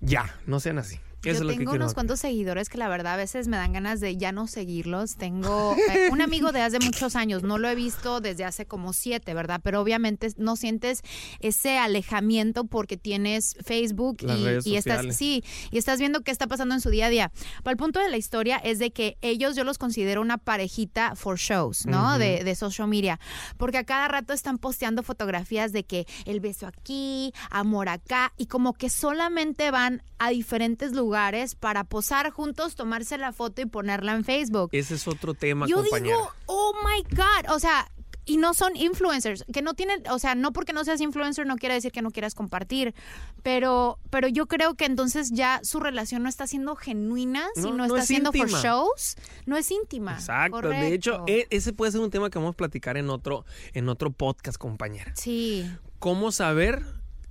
ya, 0.00 0.38
no 0.46 0.60
sean 0.60 0.78
así. 0.78 1.00
Eso 1.22 1.44
Yo 1.44 1.50
tengo 1.50 1.72
unos 1.72 1.92
cuantos 1.92 2.20
seguidores 2.20 2.70
que 2.70 2.78
la 2.78 2.88
verdad 2.88 3.14
a 3.14 3.16
veces 3.16 3.46
me 3.46 3.58
dan 3.58 3.74
ganas 3.74 4.00
de 4.00 4.16
ya 4.16 4.32
no 4.32 4.46
seguirlos. 4.46 5.16
Tengo 5.16 5.76
eh, 5.92 6.08
un 6.10 6.22
amigo 6.22 6.50
de 6.50 6.62
hace 6.62 6.78
muchos 6.78 7.14
años, 7.14 7.42
no 7.42 7.58
lo 7.58 7.68
he 7.68 7.74
visto 7.74 8.20
desde 8.20 8.44
hace 8.44 8.66
como 8.66 8.92
siete, 8.92 9.34
¿verdad? 9.34 9.60
Pero 9.62 9.80
obviamente 9.80 10.28
no 10.38 10.56
sientes 10.56 11.02
ese 11.40 11.78
alejamiento 11.78 12.64
porque 12.64 12.96
tienes 12.96 13.54
Facebook 13.62 14.22
Las 14.22 14.38
y, 14.38 14.44
redes 14.44 14.66
y 14.66 14.76
estás, 14.76 15.14
sí, 15.14 15.44
y 15.70 15.78
estás 15.78 15.98
viendo 15.98 16.22
qué 16.22 16.30
está 16.30 16.46
pasando 16.46 16.74
en 16.74 16.80
su 16.80 16.88
día 16.88 17.06
a 17.06 17.10
día. 17.10 17.32
Pero 17.62 17.72
el 17.72 17.76
punto 17.76 18.00
de 18.00 18.08
la 18.08 18.16
historia 18.16 18.56
es 18.56 18.78
de 18.78 18.90
que 18.90 19.18
ellos 19.20 19.56
yo 19.56 19.64
los 19.64 19.76
considero 19.76 20.22
una 20.22 20.38
parejita 20.38 21.14
for 21.16 21.38
shows, 21.38 21.84
¿no? 21.84 22.18
De, 22.18 22.44
de 22.44 22.54
social 22.54 22.88
media. 22.88 23.20
Porque 23.58 23.78
a 23.78 23.84
cada 23.84 24.08
rato 24.08 24.32
están 24.32 24.56
posteando 24.56 25.02
fotografías 25.02 25.72
de 25.72 25.84
que 25.84 26.06
el 26.24 26.40
beso 26.40 26.66
aquí, 26.66 27.34
amor 27.50 27.90
acá, 27.90 28.32
y 28.38 28.46
como 28.46 28.72
que 28.72 28.88
solamente 28.88 29.70
van 29.70 30.02
a 30.18 30.30
diferentes 30.30 30.92
lugares 30.92 31.09
para 31.54 31.84
posar 31.84 32.30
juntos, 32.30 32.74
tomarse 32.74 33.18
la 33.18 33.32
foto 33.32 33.62
y 33.62 33.66
ponerla 33.66 34.12
en 34.14 34.24
Facebook. 34.24 34.70
Ese 34.72 34.94
es 34.94 35.06
otro 35.08 35.34
tema, 35.34 35.66
Yo 35.66 35.76
compañera. 35.76 36.16
digo, 36.16 36.30
oh 36.46 36.72
my 36.84 37.02
God, 37.16 37.54
o 37.54 37.58
sea, 37.58 37.90
y 38.26 38.36
no 38.36 38.54
son 38.54 38.76
influencers, 38.76 39.44
que 39.52 39.60
no 39.62 39.74
tienen, 39.74 40.02
o 40.08 40.18
sea, 40.20 40.34
no 40.36 40.52
porque 40.52 40.72
no 40.72 40.84
seas 40.84 41.00
influencer 41.00 41.46
no 41.46 41.56
quiere 41.56 41.74
decir 41.74 41.90
que 41.90 42.02
no 42.02 42.10
quieras 42.12 42.34
compartir, 42.34 42.94
pero, 43.42 43.98
pero 44.10 44.28
yo 44.28 44.46
creo 44.46 44.74
que 44.74 44.84
entonces 44.84 45.30
ya 45.32 45.60
su 45.64 45.80
relación 45.80 46.22
no 46.22 46.28
está 46.28 46.46
siendo 46.46 46.76
genuina, 46.76 47.48
No, 47.56 47.62
sino 47.62 47.76
no 47.78 47.84
está 47.86 48.00
es 48.00 48.06
siendo 48.06 48.32
for 48.32 48.48
shows, 48.48 49.16
no 49.46 49.56
es 49.56 49.70
íntima. 49.70 50.12
Exacto. 50.14 50.68
De 50.68 50.92
hecho, 50.94 51.24
e- 51.26 51.48
ese 51.50 51.72
puede 51.72 51.92
ser 51.92 52.02
un 52.02 52.10
tema 52.10 52.30
que 52.30 52.38
vamos 52.38 52.52
a 52.54 52.56
platicar 52.56 52.96
en 52.96 53.10
otro, 53.10 53.44
en 53.72 53.88
otro 53.88 54.10
podcast, 54.12 54.58
compañera. 54.58 55.12
Sí. 55.16 55.68
¿Cómo 55.98 56.30
saber 56.30 56.84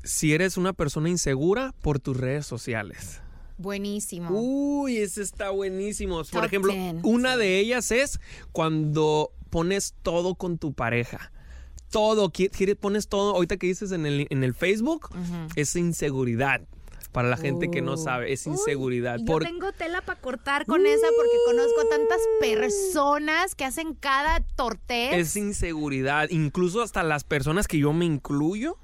si 0.04 0.34
eres 0.34 0.58
una 0.58 0.74
persona 0.74 1.08
insegura 1.08 1.74
por 1.82 2.00
tus 2.00 2.18
redes 2.18 2.46
sociales? 2.46 3.22
Buenísimo. 3.60 4.30
Uy, 4.32 4.98
ese 4.98 5.22
está 5.22 5.50
buenísimo. 5.50 6.16
Por 6.18 6.26
Top 6.28 6.46
ejemplo, 6.46 6.72
10, 6.74 6.96
una 7.04 7.36
de 7.38 7.60
ellas 7.60 7.92
es 7.92 8.20
cuando 8.54 9.32
pones 9.50 9.94
todo 10.02 10.36
con 10.36 10.58
tu 10.58 10.74
pareja. 10.74 11.32
Todo, 11.92 12.32
pones 12.80 13.08
todo, 13.08 13.36
ahorita 13.36 13.58
que 13.58 13.68
dices 13.68 13.92
en 13.92 14.06
el, 14.06 14.28
en 14.30 14.44
el 14.44 14.54
Facebook, 14.54 15.10
es 15.56 15.76
inseguridad. 15.76 16.62
Para 17.12 17.28
la 17.28 17.38
gente 17.38 17.72
que 17.72 17.82
no 17.82 17.98
sabe, 17.98 18.32
es 18.32 18.46
inseguridad. 18.46 19.18
Yo 19.18 19.26
Por- 19.26 19.44
tengo 19.44 19.72
tela 19.72 20.00
para 20.02 20.22
cortar 20.22 20.66
con 20.68 20.86
esa 20.86 21.08
porque 21.18 21.38
conozco 21.48 21.82
tantas 21.90 22.20
personas 22.40 23.56
que 23.56 23.66
hacen 23.66 23.96
cada 23.96 24.42
tortez. 24.56 25.14
es 25.16 25.36
inseguridad. 25.36 26.30
Incluso 26.30 26.84
hasta 26.84 27.02
las 27.02 27.24
personas 27.24 27.68
que 27.68 27.80
yo 27.80 27.94
me 27.94 28.06
incluyo, 28.06 28.78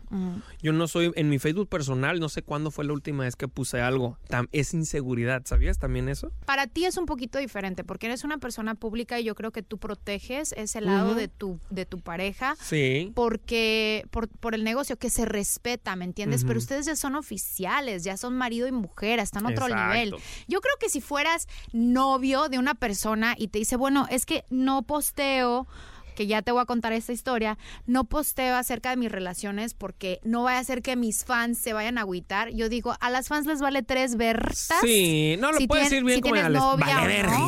Yo 0.61 0.73
no 0.73 0.87
soy, 0.87 1.11
en 1.15 1.29
mi 1.29 1.39
Facebook 1.39 1.69
personal, 1.69 2.19
no 2.19 2.29
sé 2.29 2.41
cuándo 2.41 2.71
fue 2.71 2.85
la 2.85 2.93
última 2.93 3.23
vez 3.23 3.35
que 3.35 3.47
puse 3.47 3.81
algo. 3.81 4.17
Tam- 4.29 4.49
es 4.51 4.73
inseguridad, 4.73 5.41
¿sabías 5.45 5.77
también 5.79 6.09
eso? 6.09 6.31
Para 6.45 6.67
ti 6.67 6.85
es 6.85 6.97
un 6.97 7.05
poquito 7.05 7.39
diferente 7.39 7.83
porque 7.83 8.07
eres 8.07 8.23
una 8.23 8.37
persona 8.37 8.75
pública 8.75 9.19
y 9.19 9.23
yo 9.23 9.35
creo 9.35 9.51
que 9.51 9.63
tú 9.63 9.77
proteges 9.77 10.53
ese 10.57 10.81
lado 10.81 11.15
de 11.15 11.27
tu 11.27 11.59
de 11.69 11.85
tu 11.85 11.99
pareja 11.99 12.55
Sí. 12.61 13.11
porque 13.15 14.05
por, 14.11 14.27
por 14.29 14.55
el 14.55 14.63
negocio 14.63 14.97
que 14.97 15.09
se 15.09 15.25
respeta, 15.25 15.95
¿me 15.95 16.05
entiendes? 16.05 16.43
Pero 16.45 16.59
ustedes 16.59 16.85
ya 16.85 16.95
son 16.95 17.15
oficiales, 17.15 18.03
ya 18.03 18.17
son 18.17 18.35
marido 18.37 18.67
y 18.67 18.71
mujer, 18.71 19.19
están 19.19 19.45
a 19.45 19.49
otro 19.49 19.67
Exacto. 19.67 19.93
nivel. 19.93 20.15
Yo 20.47 20.61
creo 20.61 20.73
que 20.79 20.89
si 20.89 21.01
fueras 21.01 21.47
novio 21.73 22.49
de 22.49 22.57
una 22.59 22.75
persona 22.75 23.35
y 23.37 23.47
te 23.49 23.59
dice, 23.59 23.75
bueno, 23.75 24.07
es 24.09 24.25
que 24.25 24.43
no 24.49 24.83
posteo 24.83 25.67
que 26.15 26.27
ya 26.27 26.41
te 26.41 26.51
voy 26.51 26.61
a 26.61 26.65
contar 26.65 26.93
esta 26.93 27.13
historia, 27.13 27.57
no 27.85 28.05
posteo 28.05 28.55
acerca 28.55 28.89
de 28.89 28.97
mis 28.97 29.11
relaciones 29.11 29.73
porque 29.73 30.19
no 30.23 30.43
vaya 30.43 30.59
a 30.59 30.63
ser 30.63 30.81
que 30.81 30.95
mis 30.95 31.25
fans 31.25 31.57
se 31.59 31.73
vayan 31.73 31.97
a 31.97 32.01
agüitar. 32.01 32.49
Yo 32.53 32.69
digo, 32.69 32.95
a 32.99 33.09
las 33.09 33.27
fans 33.27 33.45
les 33.45 33.59
vale 33.59 33.83
tres 33.83 34.15
bertas. 34.15 34.79
Sí, 34.81 35.35
no 35.39 35.51
lo 35.51 35.57
si 35.59 35.67
puedes 35.67 35.89
decir 35.89 36.03
bien 36.03 36.17
si 36.17 36.21
como 36.21 36.33
tienes 36.35 36.51
novia 36.53 36.85
vale 36.95 37.23
no. 37.23 37.47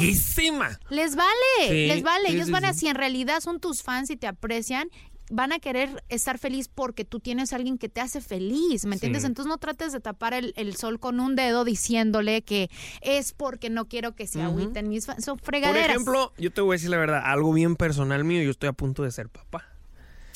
Les 0.90 1.16
vale, 1.16 1.32
Sí, 1.68 1.88
les 1.88 2.04
vale. 2.04 2.28
sí, 2.30 2.36
Ellos 2.36 2.48
sí, 2.48 2.52
van 2.52 2.66
a, 2.66 2.74
si 2.74 2.88
en 2.88 2.96
realidad 2.96 3.40
son 3.40 3.60
tus 3.60 3.82
fans 3.84 4.10
y 4.10 4.18
te 4.18 4.28
aprecian, 4.28 4.90
van 5.30 5.52
a 5.52 5.60
querer 5.60 6.04
estar 6.10 6.38
feliz 6.38 6.70
porque 6.74 7.04
tú 7.06 7.20
tienes 7.20 7.52
a 7.54 7.58
alguien 7.58 7.78
que 7.78 7.90
te 7.90 8.00
hace 8.02 8.22
feliz, 8.22 8.86
¿me 8.86 8.96
entiendes? 8.96 9.24
Sí. 9.24 9.28
Entonces 9.28 9.50
no 9.50 9.58
trates 9.58 9.92
de 9.92 10.00
tapar 10.00 10.34
el, 10.34 10.54
el 10.56 10.76
sol 10.76 11.00
con 11.00 11.20
un 11.20 11.36
dedo 11.36 11.66
diciéndole 11.66 12.42
que 12.44 12.70
es 13.02 13.34
porque 13.34 13.70
no 13.70 13.86
quiero 13.88 14.16
que 14.16 14.26
se 14.28 14.42
agüiten 14.42 14.90
mis 14.90 15.06
fans. 15.06 15.26
Son 15.26 15.38
Por 15.38 15.46
fregaderas. 15.46 15.90
ejemplo, 15.90 16.32
yo 16.38 16.52
te 16.52 16.62
voy 16.62 16.74
a 16.74 16.76
decir 16.76 16.90
la 16.90 16.98
verdad, 16.98 17.22
algo 17.26 17.52
bien 17.54 17.76
personal 17.76 18.24
mío, 18.24 18.42
yo 18.42 18.52
estoy 18.52 18.70
a 18.70 18.74
punto 18.74 19.04
de 19.04 19.12
ser 19.12 19.30
papá. 19.30 19.66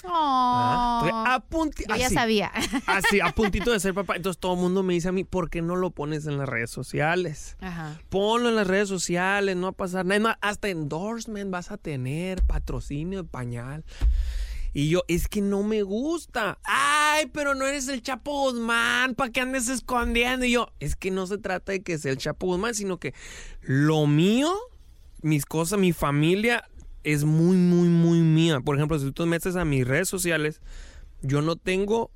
Oh, 0.04 0.10
a 1.28 1.44
punti- 1.48 1.86
yo 1.88 1.96
ya 1.96 2.08
así, 2.08 2.16
sabía. 2.16 2.52
Así, 2.88 3.20
a 3.22 3.32
puntito 3.34 3.72
de 3.72 3.80
ser 3.80 3.94
papá. 3.94 4.16
Entonces 4.16 4.40
todo 4.40 4.56
el 4.56 4.60
mundo 4.60 4.82
me 4.82 4.94
dice 4.96 5.10
a 5.10 5.12
mí, 5.12 5.24
¿por 5.24 5.50
qué 5.52 5.62
no 5.62 5.76
lo 5.76 5.92
pones 5.92 6.26
en 6.26 6.38
las 6.40 6.50
redes 6.50 6.72
sociales? 6.72 7.56
Ajá. 7.62 8.00
Ponlo 8.10 8.50
en 8.50 8.56
las 8.56 8.66
redes 8.68 8.90
sociales, 8.90 9.56
no 9.56 9.64
va 9.64 9.70
a 9.70 9.74
pasar 9.74 10.06
nada. 10.08 10.40
Hasta 10.42 10.70
endorsement 10.70 11.52
vas 11.52 11.70
a 11.72 11.78
tener, 11.78 12.42
patrocinio 12.44 13.22
de 13.24 13.30
pañal. 13.30 13.84
Y 14.74 14.90
yo, 14.90 15.04
es 15.08 15.28
que 15.28 15.42
no 15.42 15.64
me 15.64 15.84
gusta. 15.84 16.60
Ay, 16.64 17.26
pero 17.34 17.56
no 17.56 17.66
eres 17.66 17.88
el 17.88 18.02
Chapo 18.02 18.44
Guzmán, 18.44 19.16
¿para 19.16 19.32
qué 19.32 19.42
andes 19.42 19.68
escondiendo? 19.68 20.46
Y 20.46 20.52
yo, 20.52 20.72
es 20.80 20.96
que 20.96 21.12
no 21.12 21.28
se 21.28 21.38
trata 21.38 21.74
de 21.74 21.84
que 21.84 21.98
sea 21.98 22.12
el 22.12 22.18
Chapo 22.18 22.48
Guzmán, 22.48 22.74
sino 22.74 22.98
que 22.98 23.14
lo 23.62 24.08
mío, 24.08 24.54
mis 25.22 25.46
cosas, 25.46 25.80
mi 25.80 25.92
familia, 25.92 26.70
es 27.04 27.24
muy, 27.26 27.58
muy, 27.58 27.90
muy 27.90 28.22
mía. 28.22 28.62
Por 28.62 28.76
ejemplo, 28.76 28.98
si 28.98 29.06
tú 29.06 29.24
te 29.24 29.26
metes 29.26 29.56
a 29.56 29.66
mis 29.66 29.86
redes 29.86 30.08
sociales, 30.08 30.62
yo 31.22 31.42
no 31.42 31.56
tengo 31.56 32.12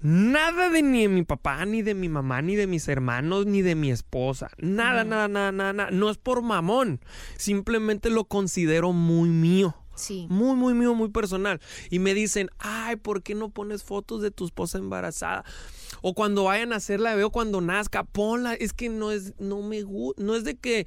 nada 0.00 0.70
de 0.70 0.82
ni 0.82 1.02
de 1.02 1.08
mi 1.08 1.24
papá, 1.24 1.64
ni 1.64 1.82
de 1.82 1.94
mi 1.94 2.08
mamá, 2.08 2.42
ni 2.42 2.56
de 2.56 2.66
mis 2.66 2.86
hermanos, 2.88 3.46
ni 3.46 3.62
de 3.62 3.74
mi 3.74 3.90
esposa. 3.90 4.50
Nada, 4.58 5.04
nada, 5.04 5.28
nada, 5.28 5.52
nada, 5.52 5.72
nada. 5.72 5.90
No 5.90 6.10
es 6.10 6.18
por 6.18 6.42
mamón. 6.42 7.00
Simplemente 7.36 8.10
lo 8.10 8.24
considero 8.24 8.92
muy 8.92 9.28
mío. 9.30 9.74
Sí. 9.96 10.26
Muy, 10.30 10.54
muy 10.54 10.74
mío, 10.74 10.94
muy 10.94 11.08
personal. 11.08 11.60
Y 11.90 11.98
me 11.98 12.14
dicen, 12.14 12.50
ay, 12.58 12.96
¿por 12.96 13.22
qué 13.22 13.34
no 13.34 13.48
pones 13.48 13.82
fotos 13.82 14.22
de 14.22 14.30
tu 14.30 14.44
esposa 14.44 14.78
embarazada? 14.78 15.44
O 16.02 16.14
cuando 16.14 16.44
vayan 16.44 16.72
a 16.72 16.76
hacerla, 16.76 17.14
veo 17.14 17.30
cuando 17.30 17.60
nazca, 17.60 18.04
ponla. 18.04 18.54
Es 18.54 18.72
que 18.72 18.88
no 18.88 19.10
es, 19.10 19.34
no 19.38 19.62
me 19.62 19.82
gusta, 19.82 20.22
no 20.22 20.34
es 20.34 20.44
de 20.44 20.56
que 20.56 20.86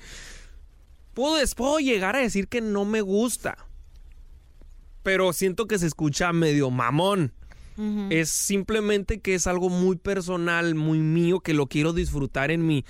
puedo, 1.13 1.35
puedo 1.55 1.79
llegar 1.79 2.15
a 2.15 2.19
decir 2.19 2.47
que 2.47 2.61
no 2.61 2.85
me 2.85 3.01
gusta. 3.01 3.57
Pero 5.03 5.33
siento 5.33 5.67
que 5.67 5.79
se 5.79 5.87
escucha 5.87 6.31
medio 6.33 6.69
mamón. 6.69 7.33
Es 8.09 8.29
simplemente 8.29 9.21
que 9.21 9.35
es 9.35 9.47
algo 9.47 9.69
muy 9.69 9.95
personal, 9.95 10.75
muy 10.75 10.99
mío, 10.99 11.39
que 11.39 11.53
lo 11.53 11.67
quiero 11.67 11.93
disfrutar 11.93 12.51
en 12.51 12.67
mi, 12.67 12.83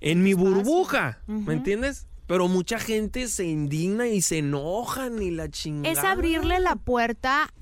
en 0.00 0.22
mi 0.22 0.34
burbuja. 0.34 1.22
¿Me 1.26 1.54
entiendes? 1.54 2.07
Pero 2.28 2.46
mucha 2.46 2.78
gente 2.78 3.26
se 3.26 3.46
indigna 3.46 4.06
y 4.06 4.20
se 4.20 4.38
enojan 4.38 5.20
y 5.22 5.30
la 5.30 5.48
chingada. 5.48 5.90
Es 5.90 6.04
abrirle 6.04 6.60
la 6.60 6.76
puerta 6.76 7.52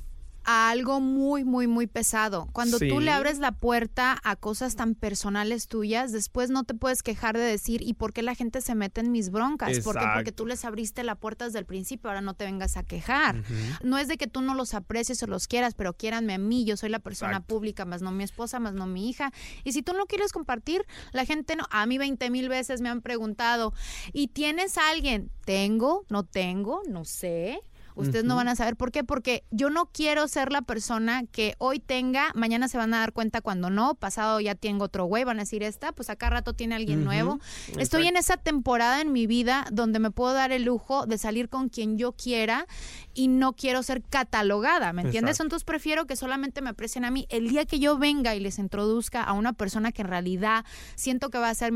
a 0.46 0.70
algo 0.70 1.00
muy, 1.00 1.44
muy, 1.44 1.66
muy 1.66 1.88
pesado. 1.88 2.48
Cuando 2.52 2.78
tú 2.78 3.00
le 3.00 3.10
abres 3.10 3.38
la 3.38 3.50
puerta 3.50 4.18
a 4.22 4.36
cosas 4.36 4.76
tan 4.76 4.94
personales 4.94 5.66
tuyas, 5.66 6.12
después 6.12 6.50
no 6.50 6.62
te 6.62 6.72
puedes 6.72 7.02
quejar 7.02 7.36
de 7.36 7.42
decir, 7.42 7.82
¿y 7.82 7.94
por 7.94 8.12
qué 8.12 8.22
la 8.22 8.37
gente 8.37 8.61
se 8.61 8.76
mete 8.76 9.00
en 9.00 9.11
mis 9.11 9.30
broncas? 9.30 9.80
Porque 9.80 10.04
Exacto. 10.04 10.32
tú 10.32 10.46
les 10.46 10.64
abriste 10.64 11.02
la 11.02 11.16
puerta 11.16 11.46
desde 11.46 11.59
el 11.59 11.66
principio, 11.66 12.09
ahora 12.09 12.20
no 12.20 12.35
te 12.35 12.44
vengas 12.44 12.76
a 12.76 12.85
quejar. 12.85 13.42
No 13.82 13.98
es 13.98 14.06
de 14.06 14.16
que 14.16 14.28
tú 14.28 14.40
no 14.40 14.54
los 14.54 14.74
aprecies 14.74 15.20
o 15.24 15.26
los 15.26 15.48
quieras, 15.48 15.74
pero 15.74 15.94
quiéranme 15.94 16.35
a 16.35 16.38
mí, 16.38 16.64
yo 16.64 16.76
soy 16.76 16.90
la 16.90 17.00
persona 17.00 17.32
Exacto. 17.32 17.54
pública, 17.54 17.85
más 17.85 18.00
no 18.00 18.12
mi 18.12 18.22
esposa, 18.22 18.61
más 18.61 18.72
no 18.72 18.87
mi 18.87 19.11
hija. 19.11 19.32
Y 19.64 19.72
si 19.72 19.82
tú 19.82 19.94
no 19.94 20.06
quieres 20.06 20.32
compartir, 20.32 20.87
la 21.12 21.24
gente 21.24 21.56
no. 21.56 21.64
A 21.70 21.87
mí 21.87 21.98
20 21.98 22.30
mil 22.30 22.48
veces 22.48 22.80
me 22.80 22.88
han 22.88 23.02
preguntado, 23.02 23.74
¿y 24.12 24.28
tienes 24.28 24.78
a 24.78 24.90
alguien? 24.90 25.28
¿Tengo? 25.44 26.04
¿No 26.09 26.22
tengo? 26.24 26.82
No 26.88 27.04
sé. 27.04 27.61
Ustedes 27.96 28.24
no 28.24 28.37
van 28.37 28.48
a 28.48 28.54
saber 28.56 28.76
por 28.76 28.92
qué, 28.92 29.02
porque 29.04 29.44
yo 29.50 29.70
no 29.70 29.87
quiero 29.87 30.28
ser 30.28 30.52
la 30.52 30.62
persona 30.62 31.24
que 31.32 31.54
hoy 31.59 31.80
tenga, 31.80 32.30
mañana 32.35 32.68
se 32.68 32.78
van 32.78 32.94
a 32.94 33.00
dar 33.00 33.12
cuenta 33.12 33.40
cuando 33.40 33.70
no, 33.70 33.94
pasado 33.94 34.38
ya 34.40 34.54
tengo 34.54 34.85
otro 34.85 35.06
güey, 35.06 35.24
van 35.24 35.38
a 35.38 35.42
decir 35.42 35.62
esta, 35.62 35.92
pues 35.92 36.11
acá 36.11 36.30
rato 36.30 36.52
tiene 36.52 36.74
alguien 36.74 37.04
nuevo. 37.04 37.40
Estoy 37.78 38.06
en 38.06 38.16
esa 38.16 38.37
temporada 38.37 39.00
en 39.00 39.12
mi 39.12 39.26
vida 39.26 39.66
donde 39.72 39.98
me 39.98 40.11
puedo 40.11 40.35
dar 40.35 40.52
el 40.52 40.64
lujo 40.64 41.06
de 41.06 41.18
salir 41.18 41.48
con 41.48 41.68
quien 41.68 41.98
yo 41.98 42.12
quiera 42.12 42.66
y 43.14 43.28
no 43.28 43.54
quiero 43.54 43.82
ser 43.82 44.02
catalogada, 44.02 44.92
¿me 44.92 45.02
entiendes? 45.02 45.37
Exacto. 45.37 45.46
Entonces 45.46 45.64
prefiero 45.64 46.06
que 46.06 46.16
solamente 46.16 46.61
me 46.61 46.70
aprecien 46.70 47.04
a 47.04 47.11
mí. 47.11 47.26
El 47.30 47.48
día 47.48 47.64
que 47.64 47.78
yo 47.78 47.96
venga 47.98 48.35
y 48.35 48.40
les 48.40 48.59
introduzca 48.59 49.22
a 49.22 49.32
una 49.32 49.54
persona 49.54 49.90
que 49.92 50.02
en 50.02 50.09
realidad 50.09 50.64
siento 50.94 51.30
que 51.30 51.38
va 51.38 51.48
a 51.48 51.54
ser 51.54 51.72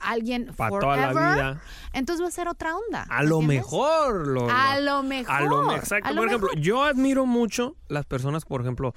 alguien 0.00 0.52
Pa' 0.56 0.68
forever, 0.68 0.80
toda 0.80 0.96
la 0.96 1.34
vida. 1.34 1.62
entonces 1.92 2.22
va 2.24 2.28
a 2.28 2.32
ser 2.32 2.48
otra 2.48 2.76
onda. 2.76 3.06
A 3.08 3.22
¿me 3.22 3.28
lo 3.28 3.40
entiendes? 3.40 3.64
mejor. 3.64 4.26
Lo, 4.26 4.50
A 4.50 4.80
lo 4.80 5.02
mejor. 5.02 5.34
A 5.34 5.40
lo 5.42 5.59
exacto. 5.76 6.14
por 6.14 6.26
ejemplo, 6.26 6.48
mejor. 6.48 6.60
yo 6.60 6.84
admiro 6.84 7.26
mucho 7.26 7.76
las 7.88 8.06
personas, 8.06 8.44
por 8.44 8.60
ejemplo, 8.60 8.94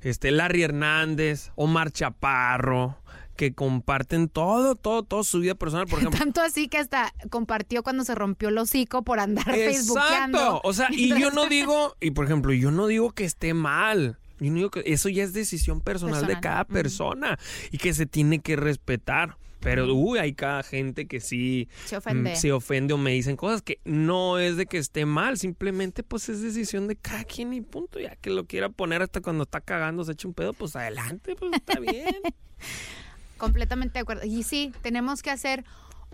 este 0.00 0.30
Larry 0.30 0.62
Hernández, 0.62 1.52
Omar 1.56 1.90
Chaparro, 1.90 2.98
que 3.38 3.54
comparten 3.54 4.28
todo, 4.28 4.74
todo, 4.74 5.04
todo 5.04 5.22
su 5.22 5.40
vida 5.40 5.54
personal. 5.54 5.86
Por 5.86 5.98
ejemplo, 6.00 6.18
Tanto 6.18 6.40
así 6.42 6.68
que 6.68 6.78
hasta 6.78 7.14
compartió 7.30 7.82
cuando 7.82 8.04
se 8.04 8.14
rompió 8.14 8.48
el 8.48 8.58
hocico 8.58 9.02
por 9.02 9.20
andar 9.20 9.44
facebookeando. 9.44 10.38
Exacto. 10.38 10.60
O 10.64 10.72
sea, 10.72 10.88
y 10.90 11.18
yo 11.18 11.30
no 11.30 11.46
digo, 11.46 11.96
y 12.00 12.10
por 12.10 12.24
ejemplo, 12.24 12.52
yo 12.52 12.70
no 12.70 12.86
digo 12.88 13.12
que 13.12 13.24
esté 13.24 13.54
mal. 13.54 14.18
Yo 14.40 14.50
no 14.50 14.56
digo 14.56 14.70
que 14.70 14.82
eso 14.86 15.08
ya 15.08 15.24
es 15.24 15.32
decisión 15.32 15.80
personal, 15.80 16.26
de 16.26 16.38
cada 16.40 16.64
persona 16.64 17.38
y 17.70 17.78
que 17.78 17.94
se 17.94 18.06
tiene 18.06 18.40
que 18.40 18.56
respetar. 18.56 19.36
Pero, 19.60 19.92
uy, 19.94 20.18
hay 20.18 20.34
cada 20.34 20.62
gente 20.62 21.06
que 21.06 21.20
sí 21.20 21.68
Se 21.84 21.96
ofende. 21.96 22.32
mm, 22.32 22.36
se 22.36 22.52
ofende 22.52 22.94
o 22.94 22.98
me 22.98 23.10
dicen 23.12 23.36
cosas 23.36 23.60
que 23.62 23.80
no 23.84 24.38
es 24.38 24.56
de 24.56 24.66
que 24.66 24.78
esté 24.78 25.04
mal, 25.04 25.36
simplemente 25.36 26.02
pues 26.02 26.28
es 26.28 26.40
decisión 26.42 26.86
de 26.86 26.96
cada 26.96 27.24
quien 27.24 27.52
y 27.52 27.60
punto. 27.60 27.98
Ya 27.98 28.16
que 28.16 28.30
lo 28.30 28.46
quiera 28.46 28.68
poner 28.68 29.02
hasta 29.02 29.20
cuando 29.20 29.42
está 29.44 29.60
cagando, 29.60 30.04
se 30.04 30.12
echa 30.12 30.28
un 30.28 30.34
pedo, 30.34 30.52
pues 30.52 30.76
adelante, 30.76 31.34
pues 31.36 31.52
está 31.54 31.80
bien. 31.80 32.06
Completamente 33.36 33.94
de 33.94 34.00
acuerdo. 34.00 34.26
Y 34.26 34.42
sí, 34.42 34.72
tenemos 34.82 35.22
que 35.22 35.30
hacer 35.30 35.64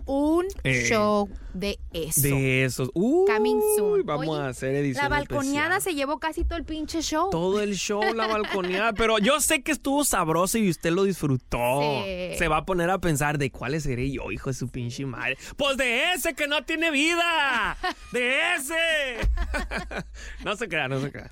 un 0.05 0.45
Eh, 0.63 0.85
show 0.87 1.29
de 1.53 1.79
eso. 1.93 2.21
De 2.21 2.65
esos. 2.65 2.89
Uy, 2.93 3.25
Coming 3.33 3.61
soon. 3.77 4.05
Vamos 4.05 4.27
Oye, 4.27 4.41
a 4.41 4.47
hacer 4.49 4.75
edición 4.75 5.03
La 5.03 5.09
balconeada 5.09 5.77
especial. 5.77 5.81
se 5.81 5.95
llevó 5.95 6.19
casi 6.19 6.43
todo 6.43 6.57
el 6.57 6.65
pinche 6.65 7.01
show. 7.01 7.29
todo 7.29 7.61
el 7.61 7.75
show, 7.75 8.01
la 8.13 8.27
balconeada. 8.27 8.93
Pero 8.93 9.19
yo 9.19 9.39
sé 9.39 9.63
que 9.63 9.71
estuvo 9.71 10.03
sabroso 10.03 10.57
y 10.57 10.69
usted 10.69 10.91
lo 10.91 11.03
disfrutó. 11.05 11.79
Sí. 12.03 12.37
Se 12.37 12.47
va 12.49 12.57
a 12.57 12.65
poner 12.65 12.89
a 12.89 12.99
pensar 12.99 13.37
de 13.37 13.51
cuáles 13.51 13.83
seré 13.83 14.11
yo, 14.11 14.31
hijo 14.31 14.49
de 14.49 14.53
su 14.53 14.67
pinche 14.67 15.05
madre. 15.05 15.37
Pues 15.55 15.77
de 15.77 16.11
ese 16.13 16.33
que 16.33 16.47
no 16.47 16.63
tiene 16.65 16.91
vida. 16.91 17.77
De 18.11 18.33
ese. 18.55 18.75
no 20.43 20.55
se 20.55 20.67
crea, 20.67 20.87
no 20.87 20.99
se 20.99 21.11
crea. 21.11 21.31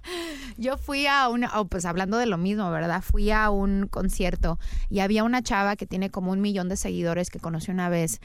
Yo 0.58 0.78
fui 0.78 1.06
a 1.06 1.28
una, 1.30 1.60
oh, 1.60 1.66
pues 1.66 1.86
hablando 1.86 2.18
de 2.18 2.26
lo 2.26 2.38
mismo, 2.38 2.70
¿verdad? 2.72 3.02
Fui 3.02 3.30
a 3.32 3.50
un 3.50 3.88
concierto 3.88 4.58
y 4.90 5.00
había 5.00 5.24
una 5.24 5.42
chava 5.42 5.76
que 5.76 5.86
tiene 5.86 6.10
como 6.10 6.32
un 6.32 6.42
millón 6.42 6.70
de 6.70 6.78
seguidores 6.78 7.30
que 7.30 7.40
conocí 7.40 7.72
una 7.72 7.90
vez. 7.90 8.20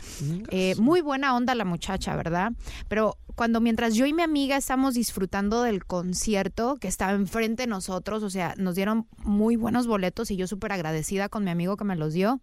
Eh, 0.50 0.74
muy 0.78 1.00
buena 1.00 1.34
onda 1.34 1.54
la 1.54 1.64
muchacha, 1.64 2.16
¿verdad? 2.16 2.52
Pero 2.88 3.16
cuando 3.34 3.60
mientras 3.60 3.94
yo 3.94 4.04
y 4.04 4.12
mi 4.12 4.22
amiga 4.22 4.56
estamos 4.56 4.94
disfrutando 4.94 5.62
del 5.62 5.84
concierto 5.84 6.76
que 6.76 6.88
estaba 6.88 7.12
enfrente 7.12 7.62
de 7.62 7.66
nosotros, 7.68 8.22
o 8.22 8.30
sea, 8.30 8.54
nos 8.56 8.74
dieron 8.74 9.06
muy 9.18 9.56
buenos 9.56 9.86
boletos 9.86 10.30
y 10.30 10.36
yo 10.36 10.46
súper 10.46 10.72
agradecida 10.72 11.28
con 11.28 11.44
mi 11.44 11.50
amigo 11.50 11.76
que 11.76 11.84
me 11.84 11.94
los 11.94 12.12
dio. 12.12 12.40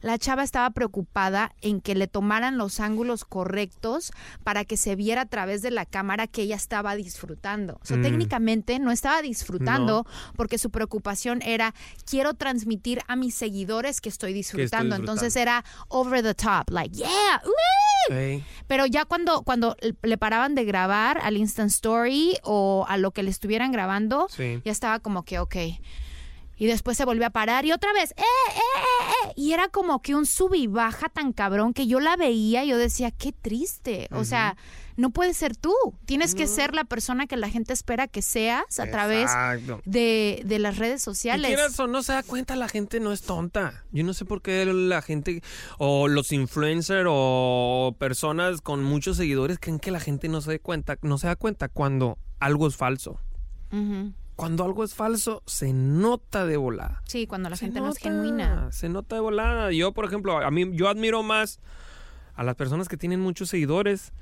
La 0.00 0.18
chava 0.18 0.42
estaba 0.42 0.70
preocupada 0.70 1.52
en 1.60 1.80
que 1.80 1.94
le 1.94 2.06
tomaran 2.06 2.58
los 2.58 2.80
ángulos 2.80 3.24
correctos 3.24 4.12
para 4.44 4.64
que 4.64 4.76
se 4.76 4.94
viera 4.96 5.22
a 5.22 5.26
través 5.26 5.62
de 5.62 5.70
la 5.70 5.86
cámara 5.86 6.26
que 6.26 6.42
ella 6.42 6.56
estaba 6.56 6.94
disfrutando. 6.96 7.78
O 7.82 7.84
sea, 7.86 7.96
Mm. 7.96 8.02
técnicamente 8.02 8.78
no 8.78 8.90
estaba 8.90 9.22
disfrutando 9.22 10.06
porque 10.36 10.58
su 10.58 10.70
preocupación 10.70 11.42
era 11.42 11.74
quiero 12.08 12.34
transmitir 12.34 13.00
a 13.08 13.16
mis 13.16 13.34
seguidores 13.34 14.00
que 14.00 14.08
estoy 14.08 14.32
disfrutando. 14.32 14.94
Entonces 14.96 15.34
era 15.36 15.64
over 15.88 16.22
the 16.22 16.34
top, 16.34 16.70
like, 16.70 16.94
yeah. 16.96 17.42
Pero 18.66 18.86
ya 18.86 19.04
cuando, 19.04 19.42
cuando 19.42 19.76
le 20.02 20.18
paraban 20.18 20.54
de 20.54 20.64
grabar 20.64 21.18
al 21.22 21.36
Instant 21.36 21.70
Story 21.70 22.36
o 22.42 22.84
a 22.88 22.96
lo 22.98 23.10
que 23.10 23.22
le 23.22 23.30
estuvieran 23.30 23.72
grabando, 23.72 24.26
Sí. 24.30 24.60
ya 24.64 24.72
estaba 24.72 25.00
como 25.00 25.24
que, 25.24 25.38
ok, 25.38 25.56
Y 26.58 26.66
después 26.66 26.96
se 26.96 27.04
volvió 27.04 27.26
a 27.26 27.30
parar 27.30 27.66
y 27.66 27.72
otra 27.72 27.92
vez, 27.92 28.12
¡eh, 28.12 28.22
eh, 28.22 28.56
eh, 28.56 29.28
eh! 29.28 29.32
Y 29.36 29.52
era 29.52 29.68
como 29.68 30.00
que 30.00 30.14
un 30.14 30.24
sub 30.24 30.54
y 30.54 30.66
baja 30.66 31.08
tan 31.08 31.32
cabrón 31.32 31.74
que 31.74 31.86
yo 31.86 32.00
la 32.00 32.16
veía 32.16 32.64
y 32.64 32.68
yo 32.68 32.78
decía, 32.78 33.10
qué 33.10 33.32
triste. 33.32 34.08
O 34.12 34.24
sea, 34.24 34.56
no 34.96 35.10
puedes 35.10 35.36
ser 35.36 35.54
tú. 35.54 35.74
Tienes 36.06 36.34
que 36.34 36.46
ser 36.46 36.74
la 36.74 36.84
persona 36.84 37.26
que 37.26 37.36
la 37.36 37.50
gente 37.50 37.74
espera 37.74 38.08
que 38.08 38.22
seas 38.22 38.80
a 38.80 38.90
través 38.90 39.30
de, 39.84 40.42
de 40.46 40.58
las 40.58 40.78
redes 40.78 41.02
Y 41.02 41.04
sociales. 41.04 41.78
o 41.78 41.86
no 41.86 42.02
se 42.02 42.12
da 42.12 42.22
cuenta, 42.22 42.56
la 42.56 42.68
gente 42.68 43.00
no 43.00 43.12
es 43.12 43.20
tonta. 43.20 43.84
Yo 43.92 44.02
no 44.04 44.14
sé 44.14 44.24
por 44.24 44.40
qué 44.40 44.64
la 44.64 45.02
gente 45.02 45.42
o 45.76 46.08
los 46.08 46.32
influencers 46.32 47.06
o 47.10 47.94
personas 47.98 48.62
con 48.62 48.82
muchos 48.82 49.18
seguidores 49.18 49.58
creen 49.60 49.78
que 49.78 49.90
la 49.90 50.00
gente 50.00 50.28
no 50.28 50.40
se 50.40 50.52
da 50.52 50.58
cuenta, 50.58 50.96
no 51.02 51.18
se 51.18 51.26
da 51.26 51.36
cuenta 51.36 51.68
cuando 51.68 52.16
algo 52.40 52.66
es 52.66 52.76
falso. 52.76 53.20
Cuando 54.36 54.64
algo 54.64 54.84
es 54.84 54.94
falso, 54.94 55.42
se 55.46 55.72
nota 55.72 56.44
de 56.44 56.58
volada. 56.58 57.02
Sí, 57.06 57.26
cuando 57.26 57.48
la 57.48 57.56
Se 57.56 57.64
gente 57.64 57.80
no 57.80 57.88
es 57.88 57.94
nota, 57.94 58.00
genuina. 58.00 58.70
Se 58.70 58.88
nota 58.90 59.16
de 59.16 59.22
volada. 59.22 59.72
Yo, 59.72 59.92
por 59.92 60.04
ejemplo, 60.04 60.36
a 60.36 60.50
mí 60.50 60.70
yo 60.72 60.88
admiro 60.88 61.22
más 61.22 61.58
a 62.34 62.44
las 62.44 62.54
personas 62.54 62.88
que 62.88 62.98
tienen 62.98 63.20
muchos 63.20 63.48
seguidores 63.48 64.12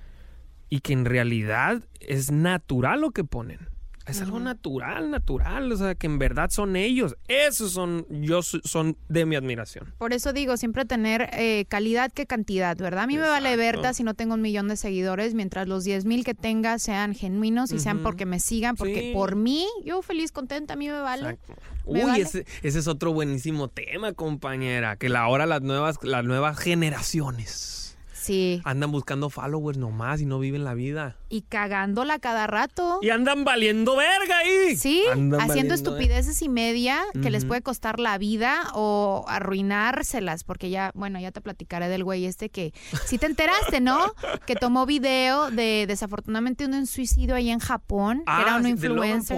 y 0.70 0.81
que 0.81 0.92
en 0.92 1.05
realidad 1.05 1.83
es 1.98 2.31
natural 2.31 3.00
lo 3.00 3.11
que 3.11 3.24
ponen. 3.24 3.68
Es 4.07 4.21
algo 4.21 4.38
natural, 4.38 5.11
natural, 5.11 5.73
o 5.73 5.77
sea, 5.77 5.95
que 5.95 6.07
en 6.07 6.19
verdad 6.19 6.51
son 6.51 6.77
ellos. 6.77 7.17
Esos 7.27 7.73
son, 7.73 8.07
yo 8.11 8.43
son 8.43 8.97
de 9.09 9.25
mi 9.25 9.35
admiración. 9.35 9.95
Por 9.97 10.12
eso 10.12 10.33
digo, 10.35 10.57
siempre 10.59 10.85
tener 10.85 11.31
eh, 11.33 11.64
calidad 11.69 12.12
que 12.12 12.27
cantidad, 12.27 12.77
¿verdad? 12.77 13.05
A 13.05 13.07
mí 13.07 13.17
me 13.17 13.27
vale. 13.27 13.57
Berta 13.57 13.95
si 13.95 14.03
no 14.05 14.12
tengo 14.14 14.35
un 14.35 14.43
millón 14.43 14.69
de 14.69 14.77
seguidores, 14.77 15.35
mientras 15.35 15.69
los 15.69 15.85
10 15.85 16.05
mil 16.05 16.23
que 16.25 16.35
tenga 16.35 16.79
sean 16.79 17.14
genuinos 17.14 17.73
y 17.73 17.79
sean 17.79 18.03
porque 18.03 18.27
me 18.27 18.40
sigan, 18.40 18.77
porque 18.77 19.01
Sí. 19.01 19.11
por 19.14 19.37
mí, 19.37 19.67
yo 19.85 20.03
feliz, 20.03 20.33
contenta, 20.33 20.75
a 20.75 20.77
mí 20.77 20.88
me 20.88 21.01
vale. 21.01 21.23
Me 21.25 21.38
Uy, 21.87 22.01
vale. 22.03 22.23
ese, 22.23 22.47
ese 22.62 22.79
es 22.79 22.87
otro 22.88 23.12
buenísimo 23.12 23.69
tema, 23.69 24.12
compañera. 24.12 24.97
Que 24.97 25.09
la, 25.09 25.21
ahora 25.21 25.47
las 25.47 25.62
nuevas, 25.62 25.99
las 26.03 26.25
nuevas 26.25 26.59
generaciones 26.59 27.84
Sí. 28.25 28.63
andan 28.65 28.91
buscando 28.91 29.29
followers 29.31 29.77
nomás 29.79 30.21
y 30.21 30.27
no 30.27 30.39
viven 30.39 30.65
la 30.65 30.75
vida. 30.75 31.17
Y 31.29 31.43
cagándola 31.43 32.19
cada 32.19 32.47
rato. 32.47 32.99
Y 33.03 33.11
andan 33.11 33.45
valiendo 33.45 33.97
verga 33.97 34.39
ahí. 34.39 34.77
Sí, 34.77 35.03
Andan 35.13 35.41
haciendo 35.43 35.75
estupideces 35.75 36.41
y 36.43 36.49
media 36.49 37.01
que 37.23 37.31
les 37.31 37.45
puede 37.45 37.61
costar 37.63 38.01
la 38.01 38.17
vida 38.19 38.63
o 38.75 39.25
arruinárselas, 39.29 40.45
porque 40.45 40.71
ya, 40.71 40.91
bueno, 40.95 41.19
ya 41.21 41.33
te 41.33 41.41
platicaré 41.41 41.89
del 41.89 42.05
güey 42.05 42.25
este 42.27 42.49
que, 42.51 42.73
si 43.07 43.19
te 43.19 43.27
enteraste, 43.27 43.81
¿no? 43.81 43.99
Que 44.47 44.57
tomó 44.57 44.87
video 44.87 45.51
de 45.51 45.85
desafortunadamente 45.89 46.67
un 46.67 46.87
suicidio 46.87 47.35
ahí 47.35 47.51
en 47.51 47.59
Japón, 47.59 48.19
que 48.19 48.25
Ah, 48.27 48.43
era 48.43 48.57
un 48.57 48.67
influencer. 48.67 49.37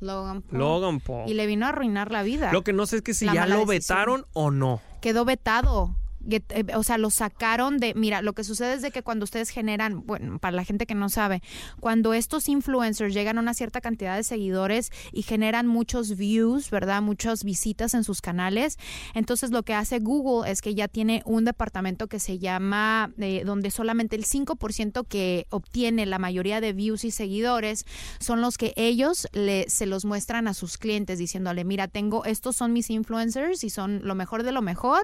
Logan 0.00 0.42
Paul. 0.42 0.58
Logan 0.58 1.00
Paul. 1.00 1.28
Y 1.28 1.34
le 1.34 1.46
vino 1.46 1.66
a 1.66 1.70
arruinar 1.70 2.12
la 2.12 2.22
vida. 2.22 2.52
Lo 2.52 2.62
que 2.62 2.72
no 2.72 2.86
sé 2.86 2.96
es 2.96 3.02
que 3.02 3.14
si 3.14 3.24
La 3.26 3.34
ya 3.34 3.46
lo 3.46 3.64
decisión. 3.66 3.68
vetaron 3.68 4.26
o 4.32 4.50
no. 4.50 4.80
Quedó 5.00 5.24
vetado. 5.24 5.94
Eh, 6.30 6.42
O 6.74 6.82
sea, 6.82 6.98
lo 6.98 7.10
sacaron 7.10 7.78
de... 7.78 7.94
Mira, 7.94 8.20
lo 8.22 8.32
que 8.34 8.44
sucede 8.44 8.74
es 8.74 8.82
de 8.82 8.90
que 8.90 9.02
cuando 9.02 9.24
ustedes 9.24 9.48
generan, 9.50 10.04
bueno, 10.06 10.38
para 10.38 10.54
la 10.56 10.64
gente 10.64 10.84
que 10.86 10.94
no 10.94 11.08
sabe, 11.08 11.42
cuando 11.80 12.12
estos 12.12 12.48
influencers 12.48 13.14
llegan 13.14 13.38
a 13.38 13.40
una 13.40 13.54
cierta 13.54 13.80
cantidad 13.80 14.16
de 14.16 14.22
seguidores 14.24 14.90
y 15.12 15.22
generan 15.22 15.66
muchos 15.66 16.16
views, 16.16 16.70
¿verdad? 16.70 17.00
Muchas 17.02 17.44
visitas 17.44 17.94
en 17.94 18.04
sus 18.04 18.20
canales, 18.20 18.78
entonces 19.14 19.50
lo 19.50 19.62
que 19.62 19.74
hace 19.74 19.98
Google 20.00 20.50
es 20.50 20.60
que 20.60 20.74
ya 20.74 20.88
tiene 20.88 21.22
un 21.24 21.44
departamento 21.44 22.06
que 22.08 22.20
se 22.20 22.38
llama, 22.38 23.12
eh, 23.18 23.42
donde 23.44 23.70
solamente 23.70 24.16
el 24.16 24.24
5% 24.24 25.04
que 25.08 25.46
obtiene 25.50 26.04
la 26.06 26.18
mayoría 26.18 26.60
de 26.60 26.72
views 26.72 27.04
y 27.04 27.10
seguidores 27.10 27.84
son 28.20 28.40
los 28.40 28.58
que 28.58 28.72
ellos 28.76 29.28
le, 29.32 29.68
se 29.68 29.86
los 29.86 30.04
muestran 30.04 30.46
a 30.48 30.54
sus 30.54 30.76
clientes 30.78 31.18
diciéndole, 31.18 31.64
mira, 31.64 31.88
tengo, 31.88 32.24
estos 32.24 32.56
son 32.56 32.72
mis 32.72 32.90
influencers 32.90 33.64
y 33.64 33.70
son 33.70 34.00
lo 34.04 34.14
mejor 34.14 34.42
de 34.42 34.52
lo 34.52 34.60
mejor 34.62 35.00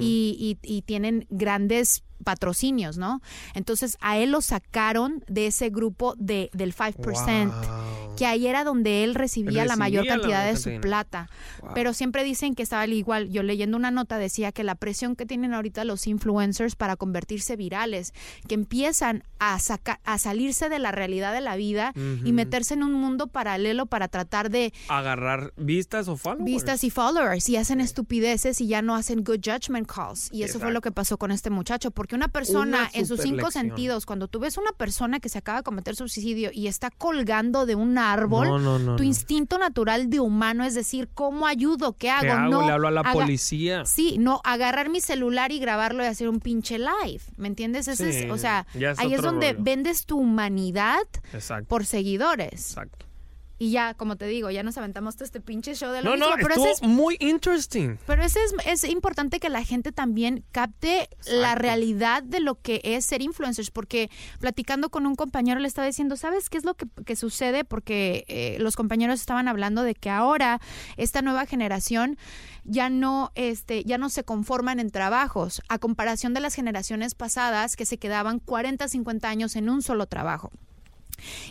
y, 0.00 0.36
y- 0.40 0.55
y 0.62 0.82
tienen 0.82 1.26
grandes 1.30 2.05
patrocinios, 2.24 2.98
¿no? 2.98 3.20
Entonces 3.54 3.96
a 4.00 4.18
él 4.18 4.30
lo 4.30 4.40
sacaron 4.40 5.24
de 5.28 5.46
ese 5.48 5.70
grupo 5.70 6.14
de, 6.18 6.50
del 6.52 6.74
5%, 6.74 7.46
Wow. 8.06 8.16
que 8.16 8.26
ahí 8.26 8.46
era 8.46 8.64
donde 8.64 9.04
él 9.04 9.14
recibía, 9.14 9.64
la 9.64 9.76
mayor 9.76 10.06
la 10.06 10.14
cantidad 10.14 10.46
de 10.46 10.56
su 10.56 10.80
plata. 10.80 11.28
Wow. 11.60 11.70
Pero 11.74 11.92
siempre 11.92 12.24
dicen 12.24 12.54
que 12.54 12.62
estaba 12.62 12.82
al 12.82 12.92
igual. 12.92 13.28
Yo 13.30 13.42
leyendo 13.42 13.76
una 13.76 13.90
nota 13.90 14.18
decía 14.18 14.52
que 14.52 14.64
la 14.64 14.74
presión 14.74 15.16
que 15.16 15.26
tienen 15.26 15.52
ahorita 15.54 15.84
los 15.84 16.06
influencers 16.06 16.76
para 16.76 16.96
convertirse 16.96 17.56
virales, 17.56 18.12
que 18.48 18.54
empiezan 18.54 19.22
a 19.38 19.58
sacar, 19.58 20.00
a 20.04 20.18
salirse 20.18 20.68
de 20.68 20.78
la 20.78 20.92
realidad 20.92 21.32
de 21.32 21.40
la 21.40 21.56
vida 21.56 21.92
y 22.24 22.32
meterse 22.32 22.74
en 22.74 22.82
un 22.82 22.92
mundo 22.94 23.26
paralelo 23.26 23.86
para 23.86 24.08
tratar 24.08 24.50
de 24.50 24.72
Agarrar 24.88 25.52
vistas 25.56 26.08
o 26.08 26.16
followers. 26.16 26.44
vistas 26.44 26.84
y 26.84 26.90
followers 26.90 27.48
y 27.48 27.56
hacen 27.56 27.80
estupideces 27.80 28.60
y 28.60 28.66
ya 28.68 28.82
no 28.82 28.94
hacen 28.94 29.24
good 29.24 29.40
judgment 29.44 29.86
calls. 29.90 30.28
Y 30.32 30.42
eso 30.44 30.58
fue 30.58 30.70
lo 30.72 30.80
que 30.80 30.92
pasó 30.92 31.18
con 31.18 31.30
este 31.32 31.50
muchacho, 31.50 31.90
porque 31.90 32.05
una 32.14 32.28
persona 32.28 32.78
Una 32.82 32.90
en 32.92 33.06
sus 33.06 33.20
cinco 33.20 33.50
sentidos, 33.50 34.06
cuando 34.06 34.28
tú 34.28 34.38
ves 34.38 34.56
una 34.56 34.70
persona 34.72 35.18
que 35.20 35.28
se 35.28 35.38
acaba 35.38 35.58
de 35.58 35.64
cometer 35.64 35.96
suicidio 35.96 36.50
y 36.52 36.68
está 36.68 36.90
colgando 36.90 37.66
de 37.66 37.74
un 37.74 37.98
árbol, 37.98 38.48
No, 38.48 38.58
no, 38.58 38.78
no, 38.78 38.96
tu 38.96 39.02
instinto 39.02 39.58
natural 39.58 40.08
de 40.10 40.20
humano 40.20 40.64
es 40.64 40.74
decir, 40.74 41.08
¿cómo 41.14 41.46
ayudo? 41.46 41.94
¿Qué 41.94 42.10
hago? 42.10 42.22
¿Qué 42.22 42.30
hago? 42.30 42.50
No 42.50 42.66
Le 42.66 42.72
hablo 42.72 42.88
a 42.88 42.90
la 42.90 43.02
policía. 43.12 43.84
Sí, 43.84 44.16
no 44.18 44.40
agarrar 44.44 44.88
mi 44.90 45.00
celular 45.00 45.50
y 45.52 45.58
grabarlo 45.58 46.02
y 46.04 46.06
hacer 46.06 46.28
un 46.28 46.40
pinche 46.40 46.78
live, 46.78 47.20
¿me 47.36 47.48
entiendes? 47.48 47.88
Ese 47.88 48.12
Sí, 48.12 48.18
es, 48.26 48.30
o 48.30 48.38
sea, 48.38 48.66
es 48.74 48.98
ahí 48.98 49.14
es 49.14 49.22
donde 49.22 49.52
rollo. 49.52 49.64
vendes 49.64 50.04
tu 50.06 50.18
humanidad 50.18 50.98
Exacto. 51.32 51.66
por 51.68 51.84
seguidores. 51.86 52.52
Exacto. 52.70 53.05
Y 53.58 53.70
ya, 53.70 53.94
como 53.94 54.16
te 54.16 54.26
digo, 54.26 54.50
ya 54.50 54.62
nos 54.62 54.76
aventamos 54.76 55.16
todo 55.16 55.24
este 55.24 55.40
pinche 55.40 55.74
show 55.74 55.90
de 55.90 56.02
lo 56.02 56.10
No, 56.10 56.16
mismo, 56.16 56.30
no, 56.30 56.36
pero 56.36 56.48
estuvo 56.50 56.66
es 56.66 56.82
muy 56.82 57.16
interesting. 57.20 57.96
pero 58.06 58.22
es, 58.22 58.36
es 58.66 58.84
importante 58.84 59.40
que 59.40 59.48
la 59.48 59.64
gente 59.64 59.92
también 59.92 60.44
capte 60.52 61.08
la 61.26 61.54
realidad 61.54 62.22
de 62.22 62.40
lo 62.40 62.60
que 62.60 62.82
es 62.84 63.06
ser 63.06 63.22
influencers, 63.22 63.70
porque 63.70 64.10
platicando 64.40 64.90
con 64.90 65.06
un 65.06 65.14
compañero 65.14 65.58
le 65.58 65.68
estaba 65.68 65.86
diciendo, 65.86 66.16
¿sabes 66.16 66.50
qué 66.50 66.58
es 66.58 66.64
lo 66.64 66.74
que, 66.74 66.86
que 67.06 67.16
sucede? 67.16 67.64
Porque 67.64 68.24
eh, 68.28 68.58
los 68.60 68.76
compañeros 68.76 69.20
estaban 69.20 69.48
hablando 69.48 69.82
de 69.82 69.94
que 69.94 70.10
ahora 70.10 70.60
esta 70.98 71.22
nueva 71.22 71.46
generación 71.46 72.18
ya 72.64 72.90
no, 72.90 73.32
este, 73.36 73.84
ya 73.84 73.96
no 73.96 74.10
se 74.10 74.24
conforman 74.24 74.80
en 74.80 74.90
trabajos, 74.90 75.62
a 75.68 75.78
comparación 75.78 76.34
de 76.34 76.40
las 76.40 76.54
generaciones 76.54 77.14
pasadas 77.14 77.76
que 77.76 77.86
se 77.86 77.96
quedaban 77.96 78.38
40, 78.38 78.86
50 78.88 79.28
años 79.28 79.56
en 79.56 79.70
un 79.70 79.80
solo 79.82 80.06
trabajo. 80.06 80.50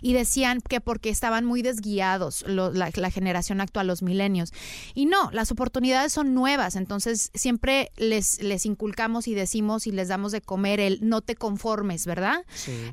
Y 0.01 0.13
decían 0.13 0.61
que 0.61 0.81
porque 0.81 1.09
estaban 1.09 1.45
muy 1.45 1.61
desguiados 1.61 2.43
lo- 2.47 2.71
la, 2.71 2.89
la 2.95 3.11
generación 3.11 3.61
actual, 3.61 3.87
los 3.87 4.01
milenios. 4.01 4.51
Y 4.93 5.05
no, 5.05 5.29
las 5.31 5.51
oportunidades 5.51 6.13
son 6.13 6.33
nuevas, 6.33 6.75
entonces 6.75 7.31
siempre 7.33 7.91
les, 7.97 8.41
les 8.41 8.65
inculcamos 8.65 9.27
y 9.27 9.33
decimos 9.33 9.87
y 9.87 9.91
les 9.91 10.07
damos 10.07 10.31
de 10.31 10.41
comer 10.41 10.79
el 10.79 10.99
no 11.01 11.21
te 11.21 11.35
conformes, 11.35 12.05
¿verdad? 12.05 12.37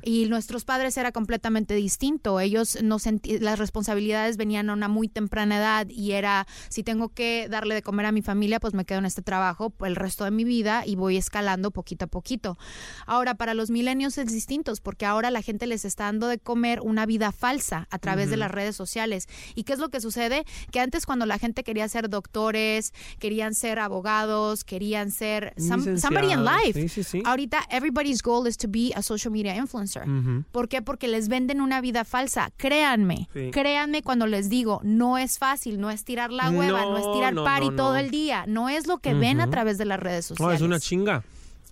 Y 0.03 0.25
nuestros 0.27 0.65
padres 0.65 0.97
era 0.97 1.11
completamente 1.11 1.73
distinto. 1.75 2.39
Ellos 2.39 2.77
no 2.81 2.97
las 3.41 3.59
responsabilidades 3.59 4.37
venían 4.37 4.69
a 4.69 4.73
una 4.73 4.87
muy 4.87 5.07
temprana 5.07 5.57
edad 5.57 5.87
y 5.89 6.13
era 6.13 6.47
si 6.69 6.83
tengo 6.83 7.09
que 7.09 7.47
darle 7.49 7.75
de 7.75 7.81
comer 7.81 8.05
a 8.05 8.11
mi 8.11 8.21
familia, 8.21 8.59
pues 8.59 8.73
me 8.73 8.85
quedo 8.85 8.99
en 8.99 9.05
este 9.05 9.21
trabajo 9.21 9.73
el 9.85 9.95
resto 9.95 10.23
de 10.23 10.31
mi 10.31 10.43
vida 10.43 10.83
y 10.85 10.95
voy 10.95 11.17
escalando 11.17 11.71
poquito 11.71 12.05
a 12.05 12.07
poquito. 12.07 12.57
Ahora, 13.05 13.35
para 13.35 13.53
los 13.53 13.69
milenios 13.69 14.17
es 14.17 14.31
distinto 14.31 14.73
porque 14.81 15.05
ahora 15.05 15.29
la 15.31 15.41
gente 15.41 15.67
les 15.67 15.83
está 15.85 16.05
dando 16.05 16.27
de 16.27 16.39
comer 16.39 16.62
una 16.81 17.05
vida 17.05 17.31
falsa 17.31 17.87
a 17.91 17.99
través 17.99 18.29
de 18.29 18.37
las 18.37 18.49
redes 18.51 18.75
sociales. 18.75 19.27
¿Y 19.55 19.63
qué 19.63 19.73
es 19.73 19.79
lo 19.79 19.89
que 19.89 19.99
sucede? 20.01 20.45
Que 20.71 20.79
antes 20.79 21.05
cuando 21.05 21.25
la 21.25 21.37
gente 21.39 21.63
quería 21.63 21.87
ser 21.89 22.09
doctores, 22.09 22.93
querían 23.19 23.53
ser 23.53 23.79
abogados, 23.79 24.63
querían 24.63 25.11
ser 25.11 25.53
some- 25.57 25.97
somebody 25.99 26.31
in 26.33 26.43
life. 26.45 26.73
Sí, 26.79 26.89
sí, 26.89 27.03
sí. 27.03 27.23
Ahorita 27.25 27.59
everybody's 27.69 28.21
goal 28.21 28.47
is 28.47 28.57
to 28.57 28.67
be 28.69 28.91
a 28.95 29.01
social 29.01 29.31
media 29.31 29.55
influencer. 29.55 30.07
Ujú. 30.07 30.43
¿Por 30.51 30.67
qué? 30.69 30.81
Porque 30.81 31.07
les 31.07 31.27
venden 31.27 31.61
una 31.61 31.81
vida 31.81 32.05
falsa. 32.05 32.51
Créanme, 32.57 33.27
créanme 33.51 34.01
cuando 34.03 34.27
les 34.27 34.49
digo, 34.49 34.79
no 34.83 35.17
es 35.17 35.37
fácil, 35.37 35.79
no 35.79 35.89
es 35.91 36.03
tirar 36.03 36.31
la 36.31 36.49
hueva, 36.49 36.81
no, 36.83 36.97
es 36.97 37.11
tirar 37.13 37.33
no, 37.33 37.43
party 37.43 37.69
no, 37.69 37.75
todo 37.75 37.97
el 37.97 38.09
día, 38.11 38.45
no 38.47 38.69
es 38.69 38.87
lo 38.87 38.97
que 38.99 39.13
ven 39.13 39.41
a 39.41 39.49
través 39.49 39.77
de 39.77 39.85
las 39.85 39.99
redes 39.99 40.29
No, 40.31 40.35
sociales. 40.35 40.55
es 40.61 40.61
una 40.65 40.79
chinga. 40.79 41.23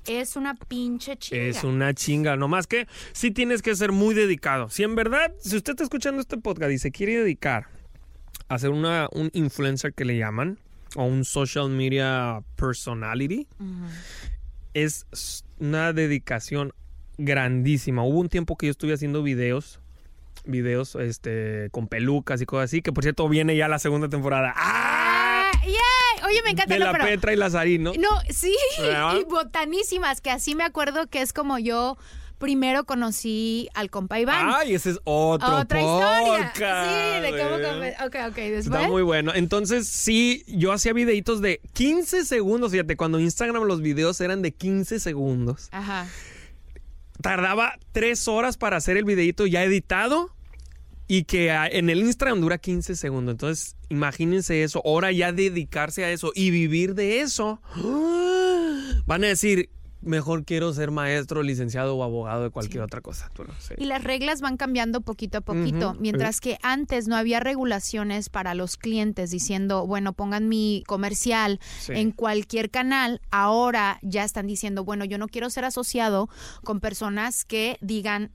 Es 0.07 0.35
una 0.35 0.55
pinche 0.55 1.15
chinga. 1.17 1.43
Es 1.43 1.63
una 1.63 1.93
chinga. 1.93 2.35
Nomás 2.35 2.67
que 2.67 2.87
sí 3.13 3.31
tienes 3.31 3.61
que 3.61 3.75
ser 3.75 3.91
muy 3.91 4.13
dedicado. 4.15 4.69
Si 4.69 4.83
en 4.83 4.95
verdad, 4.95 5.33
si 5.39 5.55
usted 5.55 5.73
está 5.73 5.83
escuchando 5.83 6.21
este 6.21 6.37
podcast 6.37 6.71
y 6.71 6.79
se 6.79 6.91
quiere 6.91 7.19
dedicar 7.19 7.67
a 8.47 8.59
ser 8.59 8.71
una, 8.71 9.07
un 9.11 9.29
influencer 9.33 9.93
que 9.93 10.05
le 10.05 10.17
llaman, 10.17 10.57
o 10.95 11.05
un 11.05 11.23
social 11.23 11.69
media 11.69 12.43
personality, 12.55 13.47
es 14.73 15.05
una 15.59 15.93
dedicación 15.93 16.73
grandísima. 17.17 18.03
Hubo 18.03 18.19
un 18.19 18.29
tiempo 18.29 18.57
que 18.57 18.67
yo 18.67 18.71
estuve 18.71 18.93
haciendo 18.93 19.23
videos, 19.23 19.79
videos 20.45 20.95
este, 20.95 21.69
con 21.71 21.87
pelucas 21.87 22.41
y 22.41 22.45
cosas 22.45 22.65
así, 22.65 22.81
que 22.81 22.91
por 22.91 23.03
cierto 23.03 23.29
viene 23.29 23.55
ya 23.55 23.67
la 23.67 23.79
segunda 23.79 24.09
temporada. 24.09 24.53
Ah, 24.55 24.90
Oye, 26.31 26.41
me 26.43 26.51
encanta 26.51 26.73
De 26.73 26.79
no, 26.79 26.85
la 26.87 26.91
pero- 26.93 27.05
Petra 27.05 27.33
y 27.33 27.35
Lazarín, 27.35 27.83
¿no? 27.83 27.93
No, 27.93 28.09
sí, 28.29 28.55
¿Verdad? 28.79 29.15
y 29.19 29.23
botanísimas, 29.25 30.21
que 30.21 30.31
así 30.31 30.55
me 30.55 30.63
acuerdo 30.63 31.07
que 31.07 31.21
es 31.21 31.33
como 31.33 31.59
yo 31.59 31.97
primero 32.37 32.85
conocí 32.85 33.69
al 33.75 33.91
compa 33.91 34.19
Iván. 34.19 34.49
Ay, 34.51 34.73
ese 34.73 34.89
es 34.91 34.99
otro 35.03 35.57
Otra 35.57 35.79
historia. 35.79 36.51
Sí, 36.55 37.21
de 37.21 37.29
cómo 37.43 38.07
Ok, 38.07 38.15
ok, 38.31 38.35
después. 38.35 38.65
Está 38.65 38.87
muy 38.87 39.03
bueno. 39.03 39.31
Entonces, 39.35 39.87
sí, 39.87 40.43
yo 40.47 40.71
hacía 40.71 40.91
videitos 40.93 41.41
de 41.41 41.61
15 41.73 42.25
segundos. 42.25 42.71
Fíjate, 42.71 42.97
cuando 42.97 43.19
Instagram 43.19 43.63
los 43.65 43.81
videos 43.81 44.19
eran 44.21 44.41
de 44.41 44.53
15 44.53 44.99
segundos. 44.99 45.69
Ajá. 45.71 46.07
Tardaba 47.21 47.77
tres 47.91 48.27
horas 48.27 48.57
para 48.57 48.77
hacer 48.77 48.97
el 48.97 49.05
videito 49.05 49.45
ya 49.45 49.63
editado 49.63 50.33
y 51.13 51.25
que 51.25 51.49
en 51.49 51.89
el 51.89 51.99
Instagram 51.99 52.39
dura 52.39 52.57
15 52.57 52.95
segundos. 52.95 53.33
Entonces, 53.33 53.75
imagínense 53.89 54.63
eso. 54.63 54.81
Ahora 54.85 55.11
ya 55.11 55.33
dedicarse 55.33 56.05
a 56.05 56.09
eso 56.09 56.31
y 56.33 56.51
vivir 56.51 56.95
de 56.95 57.19
eso. 57.19 57.61
Van 59.05 59.21
a 59.25 59.27
decir, 59.27 59.69
mejor 60.01 60.45
quiero 60.45 60.73
ser 60.73 60.89
maestro, 60.89 61.43
licenciado 61.43 61.97
o 61.97 62.03
abogado 62.03 62.43
de 62.43 62.49
cualquier 62.49 62.83
otra 62.83 63.01
cosa. 63.01 63.29
Y 63.77 63.87
las 63.87 64.05
reglas 64.05 64.39
van 64.39 64.55
cambiando 64.55 65.01
poquito 65.01 65.39
a 65.39 65.41
poquito, 65.41 65.95
mientras 65.99 66.39
que 66.39 66.57
antes 66.63 67.09
no 67.09 67.17
había 67.17 67.41
regulaciones 67.41 68.29
para 68.29 68.55
los 68.55 68.77
clientes 68.77 69.31
diciendo, 69.31 69.85
bueno, 69.85 70.13
pongan 70.13 70.47
mi 70.47 70.81
comercial 70.87 71.59
Sí. 71.79 71.91
en 71.93 72.11
cualquier 72.11 72.69
canal, 72.69 73.19
ahora 73.31 73.99
ya 74.01 74.23
están 74.23 74.47
diciendo, 74.47 74.85
bueno, 74.85 75.03
yo 75.03 75.17
no 75.17 75.27
quiero 75.27 75.49
ser 75.49 75.65
asociado 75.65 76.29
con 76.63 76.79
personas 76.79 77.43
que 77.43 77.77
digan 77.81 78.31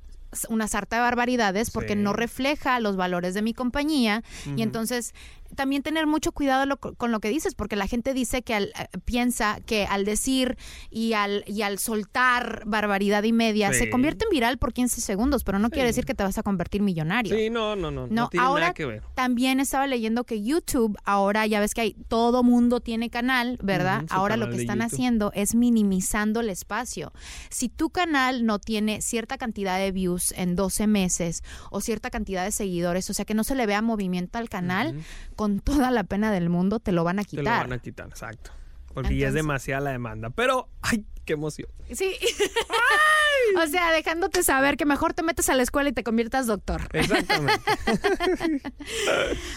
una 0.49 0.69
sarta 0.69 0.97
de 0.97 1.03
barbaridades 1.03 1.71
porque 1.71 1.95
Sí. 1.95 1.99
no 2.01 2.13
refleja 2.13 2.79
los 2.81 2.97
valores 2.97 3.35
de 3.35 3.43
mi 3.43 3.55
compañía 3.55 4.23
y 4.57 4.63
entonces 4.63 5.15
también 5.55 5.83
tener 5.83 6.07
mucho 6.07 6.33
cuidado 6.33 6.67
lo- 6.67 6.77
con 6.79 7.13
lo 7.13 7.21
que 7.21 7.29
dices 7.29 7.55
porque 7.55 7.77
la 7.77 7.87
gente 7.87 8.15
dice 8.15 8.43
que 8.43 8.55
al, 8.55 8.65
eh, 8.79 8.89
piensa 9.05 9.61
que 9.67 9.87
al 9.87 10.05
decir 10.05 10.57
y 10.91 11.13
al 11.13 11.45
y 11.47 11.63
al 11.63 11.79
soltar 11.79 12.63
barbaridad 12.67 13.23
y 13.23 13.33
media 13.33 13.73
Sí. 13.73 13.81
se 13.81 13.91
convierte 13.91 14.25
en 14.25 14.31
viral 14.31 14.59
por 14.59 14.73
15 14.73 15.01
segundos 15.01 15.45
pero 15.45 15.59
no 15.59 15.71
quiere 15.71 15.87
decir 15.89 16.05
que 16.05 16.15
te 16.15 16.23
vas 16.25 16.39
a 16.39 16.43
convertir 16.43 16.83
millonario 16.83 17.37
Sí, 17.37 17.51
no, 17.51 17.77
no, 17.77 17.91
no. 17.91 18.07
No, 18.07 18.13
no, 18.15 18.29
tiene 18.29 18.45
ahora 18.47 18.61
nada 18.63 18.75
que 18.75 18.87
ver. 18.87 19.03
también 19.15 19.61
estaba 19.61 19.87
leyendo 19.87 20.25
que 20.25 20.43
YouTube, 20.43 20.97
ahora 21.05 21.47
ya 21.47 21.61
ves 21.61 21.75
que 21.75 21.81
hay 21.83 21.95
todo 22.09 22.43
mundo 22.43 22.81
tiene 22.81 23.11
canal, 23.11 23.59
¿verdad? 23.63 24.05
Ahora 24.11 24.37
lo 24.37 24.49
que 24.51 24.57
están 24.57 24.79
YouTube. 24.79 24.93
haciendo 24.95 25.33
es 25.35 25.55
minimizando 25.55 26.41
el 26.41 26.51
espacio. 26.51 27.13
Si 27.51 27.69
tu 27.69 27.91
canal 27.91 28.45
no 28.47 28.59
tiene 28.59 29.01
cierta 29.03 29.39
cantidad 29.39 29.79
de 29.79 29.93
views 29.93 30.33
en 30.37 30.57
12 30.57 30.87
meses 30.87 31.43
o 31.71 31.81
cierta 31.81 32.11
cantidad 32.11 32.45
de 32.45 32.53
seguidores, 32.53 33.09
o 33.11 33.15
sea 33.15 33.25
que 33.25 33.35
no 33.35 33.45
se 33.45 33.55
le 33.55 33.67
vea 33.67 33.83
movimiento 33.83 34.39
al 34.39 34.49
canal, 34.49 35.01
con 35.37 35.61
toda 35.61 35.91
la 35.91 36.05
pena 36.05 36.33
del 36.33 36.49
mundo 36.51 36.81
te 36.81 36.93
lo 36.93 37.05
van 37.05 37.19
a 37.21 37.25
Te 37.25 37.37
lo 37.37 37.43
quitar. 37.43 37.69
van 37.69 37.73
a 37.75 37.79
quitar, 37.79 38.09
exacto. 38.09 38.51
Porque 38.95 39.17
ya 39.17 39.29
es 39.29 39.35
demasiada 39.35 39.83
la 39.83 39.91
demanda. 39.91 40.31
Pero, 40.31 40.69
ay, 40.83 41.05
qué 41.27 41.35
emoción. 41.35 41.69
Sí. 41.93 42.15
o 43.63 43.67
sea, 43.67 43.93
dejándote 43.93 44.43
saber 44.43 44.77
que 44.77 44.87
mejor 44.87 45.13
te 45.13 45.23
metes 45.23 45.49
a 45.51 45.55
la 45.55 45.63
escuela 45.63 45.91
y 45.91 45.93
te 45.93 46.03
conviertas 46.03 46.47
doctor. 46.47 46.89
Exactamente. 46.93 47.61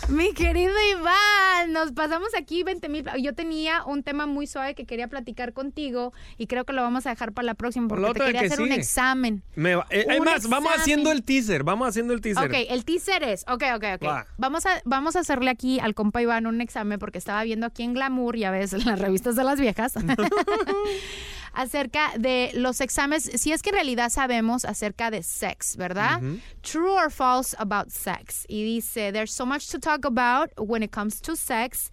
Mi 0.10 0.34
querido 0.34 0.73
Iván, 0.91 1.71
nos 1.71 1.91
pasamos 1.93 2.29
aquí 2.38 2.63
20 2.63 2.89
mil. 2.89 3.05
Yo 3.21 3.34
tenía 3.34 3.84
un 3.86 4.03
tema 4.03 4.25
muy 4.25 4.47
suave 4.47 4.75
que 4.75 4.86
quería 4.86 5.08
platicar 5.08 5.53
contigo 5.53 6.12
y 6.38 6.47
creo 6.47 6.65
que 6.65 6.73
lo 6.73 6.82
vamos 6.82 7.05
a 7.05 7.12
dejar 7.12 7.32
para 7.32 7.45
la 7.45 7.53
próxima 7.53 7.88
Por 7.88 8.01
porque 8.01 8.19
te 8.19 8.25
quería 8.25 8.41
que 8.41 8.47
hacer 8.47 8.62
un 8.62 8.71
examen. 8.71 9.43
Me 9.55 9.75
va- 9.75 9.88
eh, 9.89 10.05
hay 10.10 10.19
Un 10.19 10.25
más, 10.25 10.47
vamos 10.49 10.71
haciendo 10.75 11.12
el 11.12 11.23
teaser. 11.23 11.63
Vamos 11.63 11.88
haciendo 11.88 12.13
el 12.13 12.21
teaser. 12.21 12.45
Ok, 12.49 12.55
el 12.69 12.84
teaser 12.84 13.23
es, 13.23 13.45
ok, 13.47 13.63
ok, 13.75 13.84
ok. 13.95 14.03
Va. 14.05 14.25
Vamos 14.38 14.65
a, 14.65 14.82
vamos 14.86 15.15
a 15.15 15.19
hacerle 15.19 15.49
aquí 15.51 15.79
al 15.79 15.93
compa 15.93 16.21
Iván 16.21 16.47
un 16.47 16.62
examen 16.62 16.99
porque 16.99 17.17
estaba 17.19 17.43
viendo 17.43 17.65
aquí 17.67 17.84
en 17.84 17.93
Glamour, 17.93 18.36
ya 18.36 18.51
ves, 18.51 18.73
en 18.73 18.86
las 18.86 18.99
revistas 18.99 19.36
de 19.36 19.43
las 19.43 19.60
viejas, 19.60 19.93
acerca 21.53 22.13
de 22.17 22.51
los 22.53 22.81
exámenes, 22.81 23.23
si 23.23 23.51
es 23.51 23.62
que 23.62 23.69
en 23.69 23.75
realidad 23.75 24.09
sabemos 24.09 24.65
acerca 24.65 25.12
de 25.12 25.23
sex, 25.23 25.75
¿verdad? 25.77 26.21
True 26.62 26.93
or 26.93 27.12
false 27.12 27.55
about 27.59 27.89
sex. 27.89 28.45
Y 28.47 28.63
dice, 28.63 29.12
there's 29.12 29.31
so 29.31 29.45
much 29.45 29.67
to 29.69 29.79
talk 29.79 30.05
about 30.05 30.51
when 30.57 30.83
it 30.83 30.91
comes 30.91 31.21
to 31.21 31.35
sex. 31.35 31.89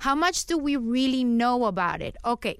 How 0.00 0.14
much 0.14 0.46
do 0.46 0.58
we 0.58 0.76
really 0.76 1.24
know 1.24 1.66
about 1.66 2.02
it? 2.02 2.16
Ok. 2.24 2.58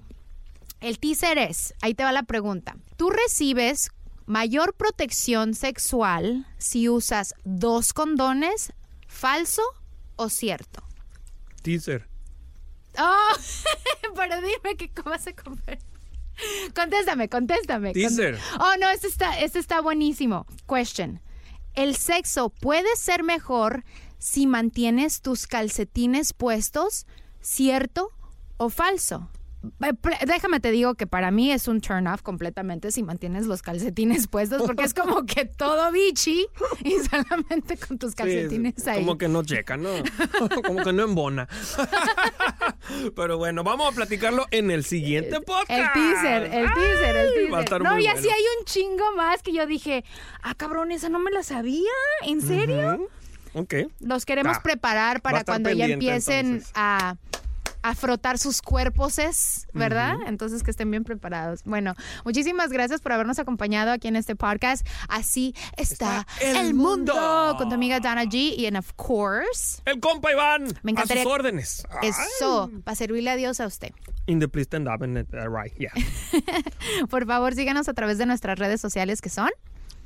El 0.81 0.99
teaser 0.99 1.37
es, 1.37 1.75
ahí 1.83 1.95
te 1.95 2.05
va 2.05 2.13
la 2.13 2.23
pregunta. 2.23 2.75
¿Tú 2.97 3.11
recibes 3.11 3.91
mayor 4.27 4.75
protección 4.75 5.55
sexual 5.55 6.47
si 6.59 6.89
usas 6.89 7.35
dos 7.45 7.93
condones, 7.93 8.73
falso 9.07 9.63
o 10.17 10.31
cierto? 10.31 10.83
Teaser. 11.63 12.09
Oh, 12.99 13.33
pero 14.17 14.41
dime 14.41 14.77
que 14.77 14.89
cómo 14.91 15.19
se 15.19 15.35
convierte. 15.35 15.90
Contéstame, 16.75 17.29
contéstame. 17.29 17.93
Teaser. 17.93 18.39
Oh, 18.59 18.75
no, 18.81 18.89
este 18.91 19.07
está, 19.07 19.39
este 19.41 19.59
está 19.59 19.81
buenísimo. 19.81 20.47
Question. 20.69 21.21
¿El 21.75 21.97
sexo 21.97 22.51
puede 22.51 22.95
ser 22.97 23.23
mejor 23.23 23.85
si 24.19 24.47
mantienes 24.47 25.23
tus 25.23 25.47
calcetines 25.47 26.33
puestos, 26.33 27.07
cierto 27.41 28.11
o 28.57 28.69
falso? 28.69 29.31
Eh, 29.83 29.93
Déjame 30.27 30.59
te 30.61 30.71
digo 30.71 30.95
que 30.95 31.07
para 31.07 31.31
mí 31.31 31.53
es 31.53 31.69
un 31.69 31.83
turn 31.83 32.07
off 32.07 32.23
completamente 32.23 32.91
si 32.93 33.03
mantienes 33.03 33.47
los 33.47 33.61
calcetines 33.61 34.27
puestos 34.27 34.63
porque 34.63 34.85
es 34.85 34.95
como 34.95 35.27
que 35.27 35.45
todo 35.45 35.93
bichi 35.93 36.47
y 36.83 36.93
solamente 37.11 37.77
con 37.77 37.99
tus 37.99 38.15
calcetines 38.15 38.75
Sí, 38.79 38.89
ahí. 38.89 39.01
Como 39.01 39.19
que 39.19 39.29
no 39.29 39.43
checa, 39.43 39.77
¿no? 39.77 39.91
como 40.65 40.83
que 40.83 40.93
no 40.95 41.03
embona. 41.05 41.47
Pero 43.15 43.39
bueno, 43.39 43.63
vamos 43.65 43.93
a 43.93 43.95
platicarlo 43.95 44.47
en 44.51 44.71
el 44.71 44.85
siguiente 44.85 45.41
podcast. 45.41 45.71
El 45.71 45.93
teaser, 45.93 46.43
el 46.45 46.51
teaser, 46.73 47.17
el 47.17 47.33
teaser. 47.35 47.53
va 47.55 47.59
a 47.59 47.63
estar 47.63 47.83
no, 47.83 47.93
muy 47.95 48.05
y 48.05 48.07
así 48.07 48.23
bueno. 48.23 48.37
hay 48.37 48.43
un 48.59 48.65
chingo 48.65 49.13
más 49.17 49.43
que 49.43 49.53
yo 49.53 49.67
dije, 49.67 50.05
ah, 50.43 50.55
cabrón, 50.55 50.91
esa 50.93 51.09
no 51.09 51.19
me 51.19 51.31
la 51.31 51.43
sabía. 51.43 51.91
¿En 52.23 52.41
serio? 52.41 52.95
Ujú. 52.95 53.09
Ok. 53.53 53.75
Los 54.01 54.25
queremos 54.25 54.57
Ah, 54.59 54.63
preparar 54.63 55.21
para 55.23 55.45
cuando 55.45 55.71
ya 55.71 55.87
empiecen 55.87 56.47
entonces. 56.47 56.73
a, 56.75 57.17
a 57.83 57.95
frotar 57.95 58.39
sus 58.39 58.63
cuerpos, 58.63 59.17
¿verdad? 59.73 60.17
Entonces 60.27 60.63
que 60.63 60.71
estén 60.71 60.91
bien 60.91 61.05
preparados. 61.05 61.63
Bueno, 61.65 61.95
muchísimas 62.25 62.71
gracias 62.71 63.01
por 63.01 63.13
habernos 63.13 63.39
acompañado 63.39 63.91
aquí 63.93 64.09
en 64.09 64.17
este 64.17 64.37
podcast. 64.37 64.87
Así 65.09 65.55
está, 65.77 66.27
el 66.41 66.57
el, 66.57 66.75
mundo. 66.75 67.15
mundo. 67.15 67.55
con 67.59 67.69
tu 67.69 67.75
amiga 67.75 68.01
Dana 68.01 68.25
G. 68.25 68.55
Y 68.57 68.67
en 68.67 68.77
Of 68.77 68.93
Course, 68.97 69.83
El 69.85 70.01
compa 70.01 70.31
Iván. 70.33 70.67
Me 70.83 70.93
encantaría- 70.93 71.23
A 71.23 71.25
sus 71.25 71.33
órdenes. 71.33 71.85
eso, 72.03 72.71
para 72.85 72.95
servirle 72.95 73.31
a 73.31 73.37
Dios 73.37 73.61
a 73.61 73.67
usted. 73.67 73.93
In 74.27 74.39
the 74.39 74.49
please 74.49 74.67
stand 74.67 74.87
up 74.87 75.03
and 75.03 75.19
uh, 75.19 75.49
right, 75.49 75.73
yeah. 75.79 75.93
Por 77.11 77.27
favor, 77.27 77.55
síganos 77.55 77.89
a 77.89 77.95
través 77.95 78.19
de 78.19 78.27
nuestras 78.27 78.59
redes 78.59 78.81
sociales 78.81 79.21
que 79.21 79.29
son 79.31 79.51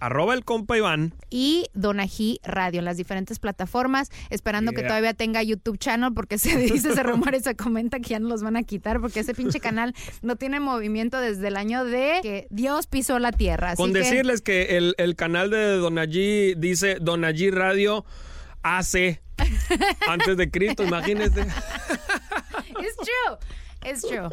Arroba 0.00 0.34
el 0.34 0.44
compa 0.44 0.76
Iván. 0.76 1.14
y 1.30 1.66
Donají 1.74 2.40
Radio 2.44 2.80
en 2.80 2.84
las 2.84 2.96
diferentes 2.96 3.38
plataformas, 3.38 4.10
esperando 4.30 4.72
que 4.72 4.82
todavía 4.82 5.14
tenga 5.14 5.42
YouTube 5.42 5.78
channel 5.78 6.12
porque 6.14 6.36
se 6.38 6.56
dice, 6.58 6.94
se 6.94 7.02
rumora 7.02 7.36
y 7.36 7.40
se 7.40 7.56
comenta 7.56 8.00
que 8.00 8.10
ya 8.10 8.18
no 8.18 8.28
los 8.28 8.42
van 8.42 8.56
a 8.56 8.62
quitar 8.64 9.00
porque 9.00 9.20
ese 9.20 9.34
pinche 9.34 9.60
canal 9.60 9.94
no 10.22 10.36
tiene 10.36 10.60
movimiento 10.60 11.20
desde 11.20 11.48
el 11.48 11.56
año 11.56 11.84
de 11.84 12.18
que 12.22 12.46
Dios 12.50 12.86
pisó 12.86 13.18
la 13.18 13.32
tierra. 13.32 13.70
Así 13.70 13.76
Con 13.82 13.92
que- 13.92 14.00
decirles 14.00 14.42
que 14.42 14.76
el, 14.76 14.94
el 14.98 15.16
canal 15.16 15.50
de 15.50 15.76
Don 15.76 15.98
Allí 15.98 16.54
dice 16.54 16.98
Don 17.00 17.24
Allí 17.24 17.50
Radio 17.50 18.04
AC. 18.62 19.20
Antes 20.06 20.36
de 20.36 20.50
Cristo, 20.50 20.82
imagínense. 20.86 21.40
It's 21.40 22.96
true. 22.96 23.38
It's 23.84 24.02
true. 24.02 24.28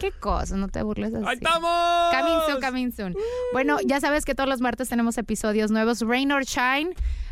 Qué 0.00 0.10
cosa, 0.12 0.56
no 0.56 0.68
te 0.68 0.82
burles 0.82 1.14
así. 1.14 1.24
¡Ahí 1.26 1.36
estamos! 1.36 2.14
Coming 2.14 2.40
soon, 2.46 2.60
coming 2.60 2.92
soon. 2.92 3.16
Bueno, 3.52 3.78
ya 3.84 4.00
sabes 4.00 4.24
que 4.24 4.34
todos 4.34 4.48
los 4.48 4.60
martes 4.60 4.88
tenemos 4.88 5.16
episodios 5.18 5.70
nuevos, 5.70 6.00
Rain 6.00 6.32
or 6.32 6.44
Shine. 6.44 6.90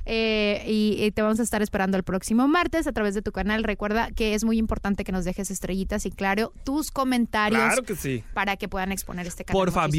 eh, 0.09 0.63
y, 0.67 1.03
y 1.05 1.11
te 1.11 1.23
vamos 1.23 1.41
a 1.41 1.43
estar 1.43 1.63
esperando 1.63 1.97
el 1.97 2.05
próximo 2.05 2.47
martes 2.47 2.87
a 2.87 2.93
través 2.93 3.15
de 3.15 3.23
tu 3.23 3.33
canal. 3.33 3.65
Recuerda 3.65 4.11
que 4.13 4.35
es 4.35 4.45
muy 4.45 4.59
importante 4.59 5.03
que 5.03 5.11
nos 5.13 5.25
dejes 5.25 5.51
estrellitas 5.51 6.07
y, 6.07 6.11
claro, 6.13 6.53
tus 6.65 6.91
comentarios 6.93 7.61
Claro 7.61 7.83
que 7.83 7.97
sí. 7.97 8.23
para 8.33 8.57
que 8.57 8.69
puedan 8.69 8.93
exponer 8.93 9.27
este 9.27 9.45
canal. 9.45 9.61
Por 9.61 9.73
favor. 9.73 9.91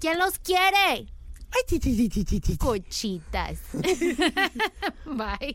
¿Quién 0.00 0.18
los 0.18 0.38
quiere? 0.38 1.06
Cochitas. 2.58 3.58
Bye. 5.06 5.54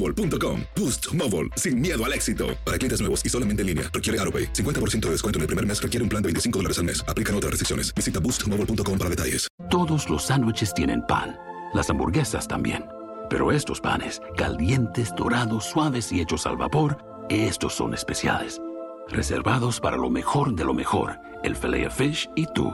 boostmobile.com. 0.00 0.62
Boost 0.76 1.12
Mobile, 1.14 1.48
sin 1.56 1.80
miedo 1.80 2.04
al 2.04 2.12
éxito. 2.12 2.56
Para 2.64 2.78
clientes 2.78 3.00
nuevos 3.00 3.24
y 3.24 3.28
solamente 3.28 3.62
en 3.62 3.66
línea, 3.68 3.90
requiere 3.92 4.18
AroPay. 4.20 4.52
50% 4.52 5.00
de 5.06 5.10
descuento 5.10 5.38
en 5.38 5.42
el 5.42 5.46
primer 5.48 5.66
mes 5.66 5.82
requiere 5.82 6.04
un 6.04 6.08
plan 6.08 6.22
de 6.22 6.28
25 6.28 6.58
dólares 6.58 6.78
al 6.78 6.84
mes. 6.84 7.04
Aplican 7.08 7.34
otras 7.34 7.50
restricciones. 7.50 7.92
Visita 7.94 8.20
boostmobile.com 8.20 8.98
para 8.98 9.10
detalles. 9.10 9.48
Todos 9.68 10.08
los 10.08 10.24
sándwiches 10.24 10.72
tienen 10.74 11.02
pan, 11.06 11.36
las 11.74 11.90
hamburguesas 11.90 12.48
también. 12.48 12.84
Pero 13.28 13.52
estos 13.52 13.80
panes, 13.80 14.20
calientes, 14.36 15.12
dorados, 15.16 15.64
suaves 15.64 16.10
y 16.12 16.20
hechos 16.20 16.46
al 16.46 16.56
vapor, 16.56 16.98
estos 17.28 17.74
son 17.74 17.94
especiales. 17.94 18.60
Reservados 19.08 19.80
para 19.80 19.96
lo 19.96 20.10
mejor 20.10 20.54
de 20.54 20.64
lo 20.64 20.74
mejor, 20.74 21.18
el 21.44 21.54
filet 21.56 21.90
fish 21.90 22.28
y 22.34 22.46
tú, 22.54 22.72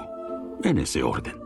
en 0.64 0.78
ese 0.78 1.02
orden. 1.02 1.45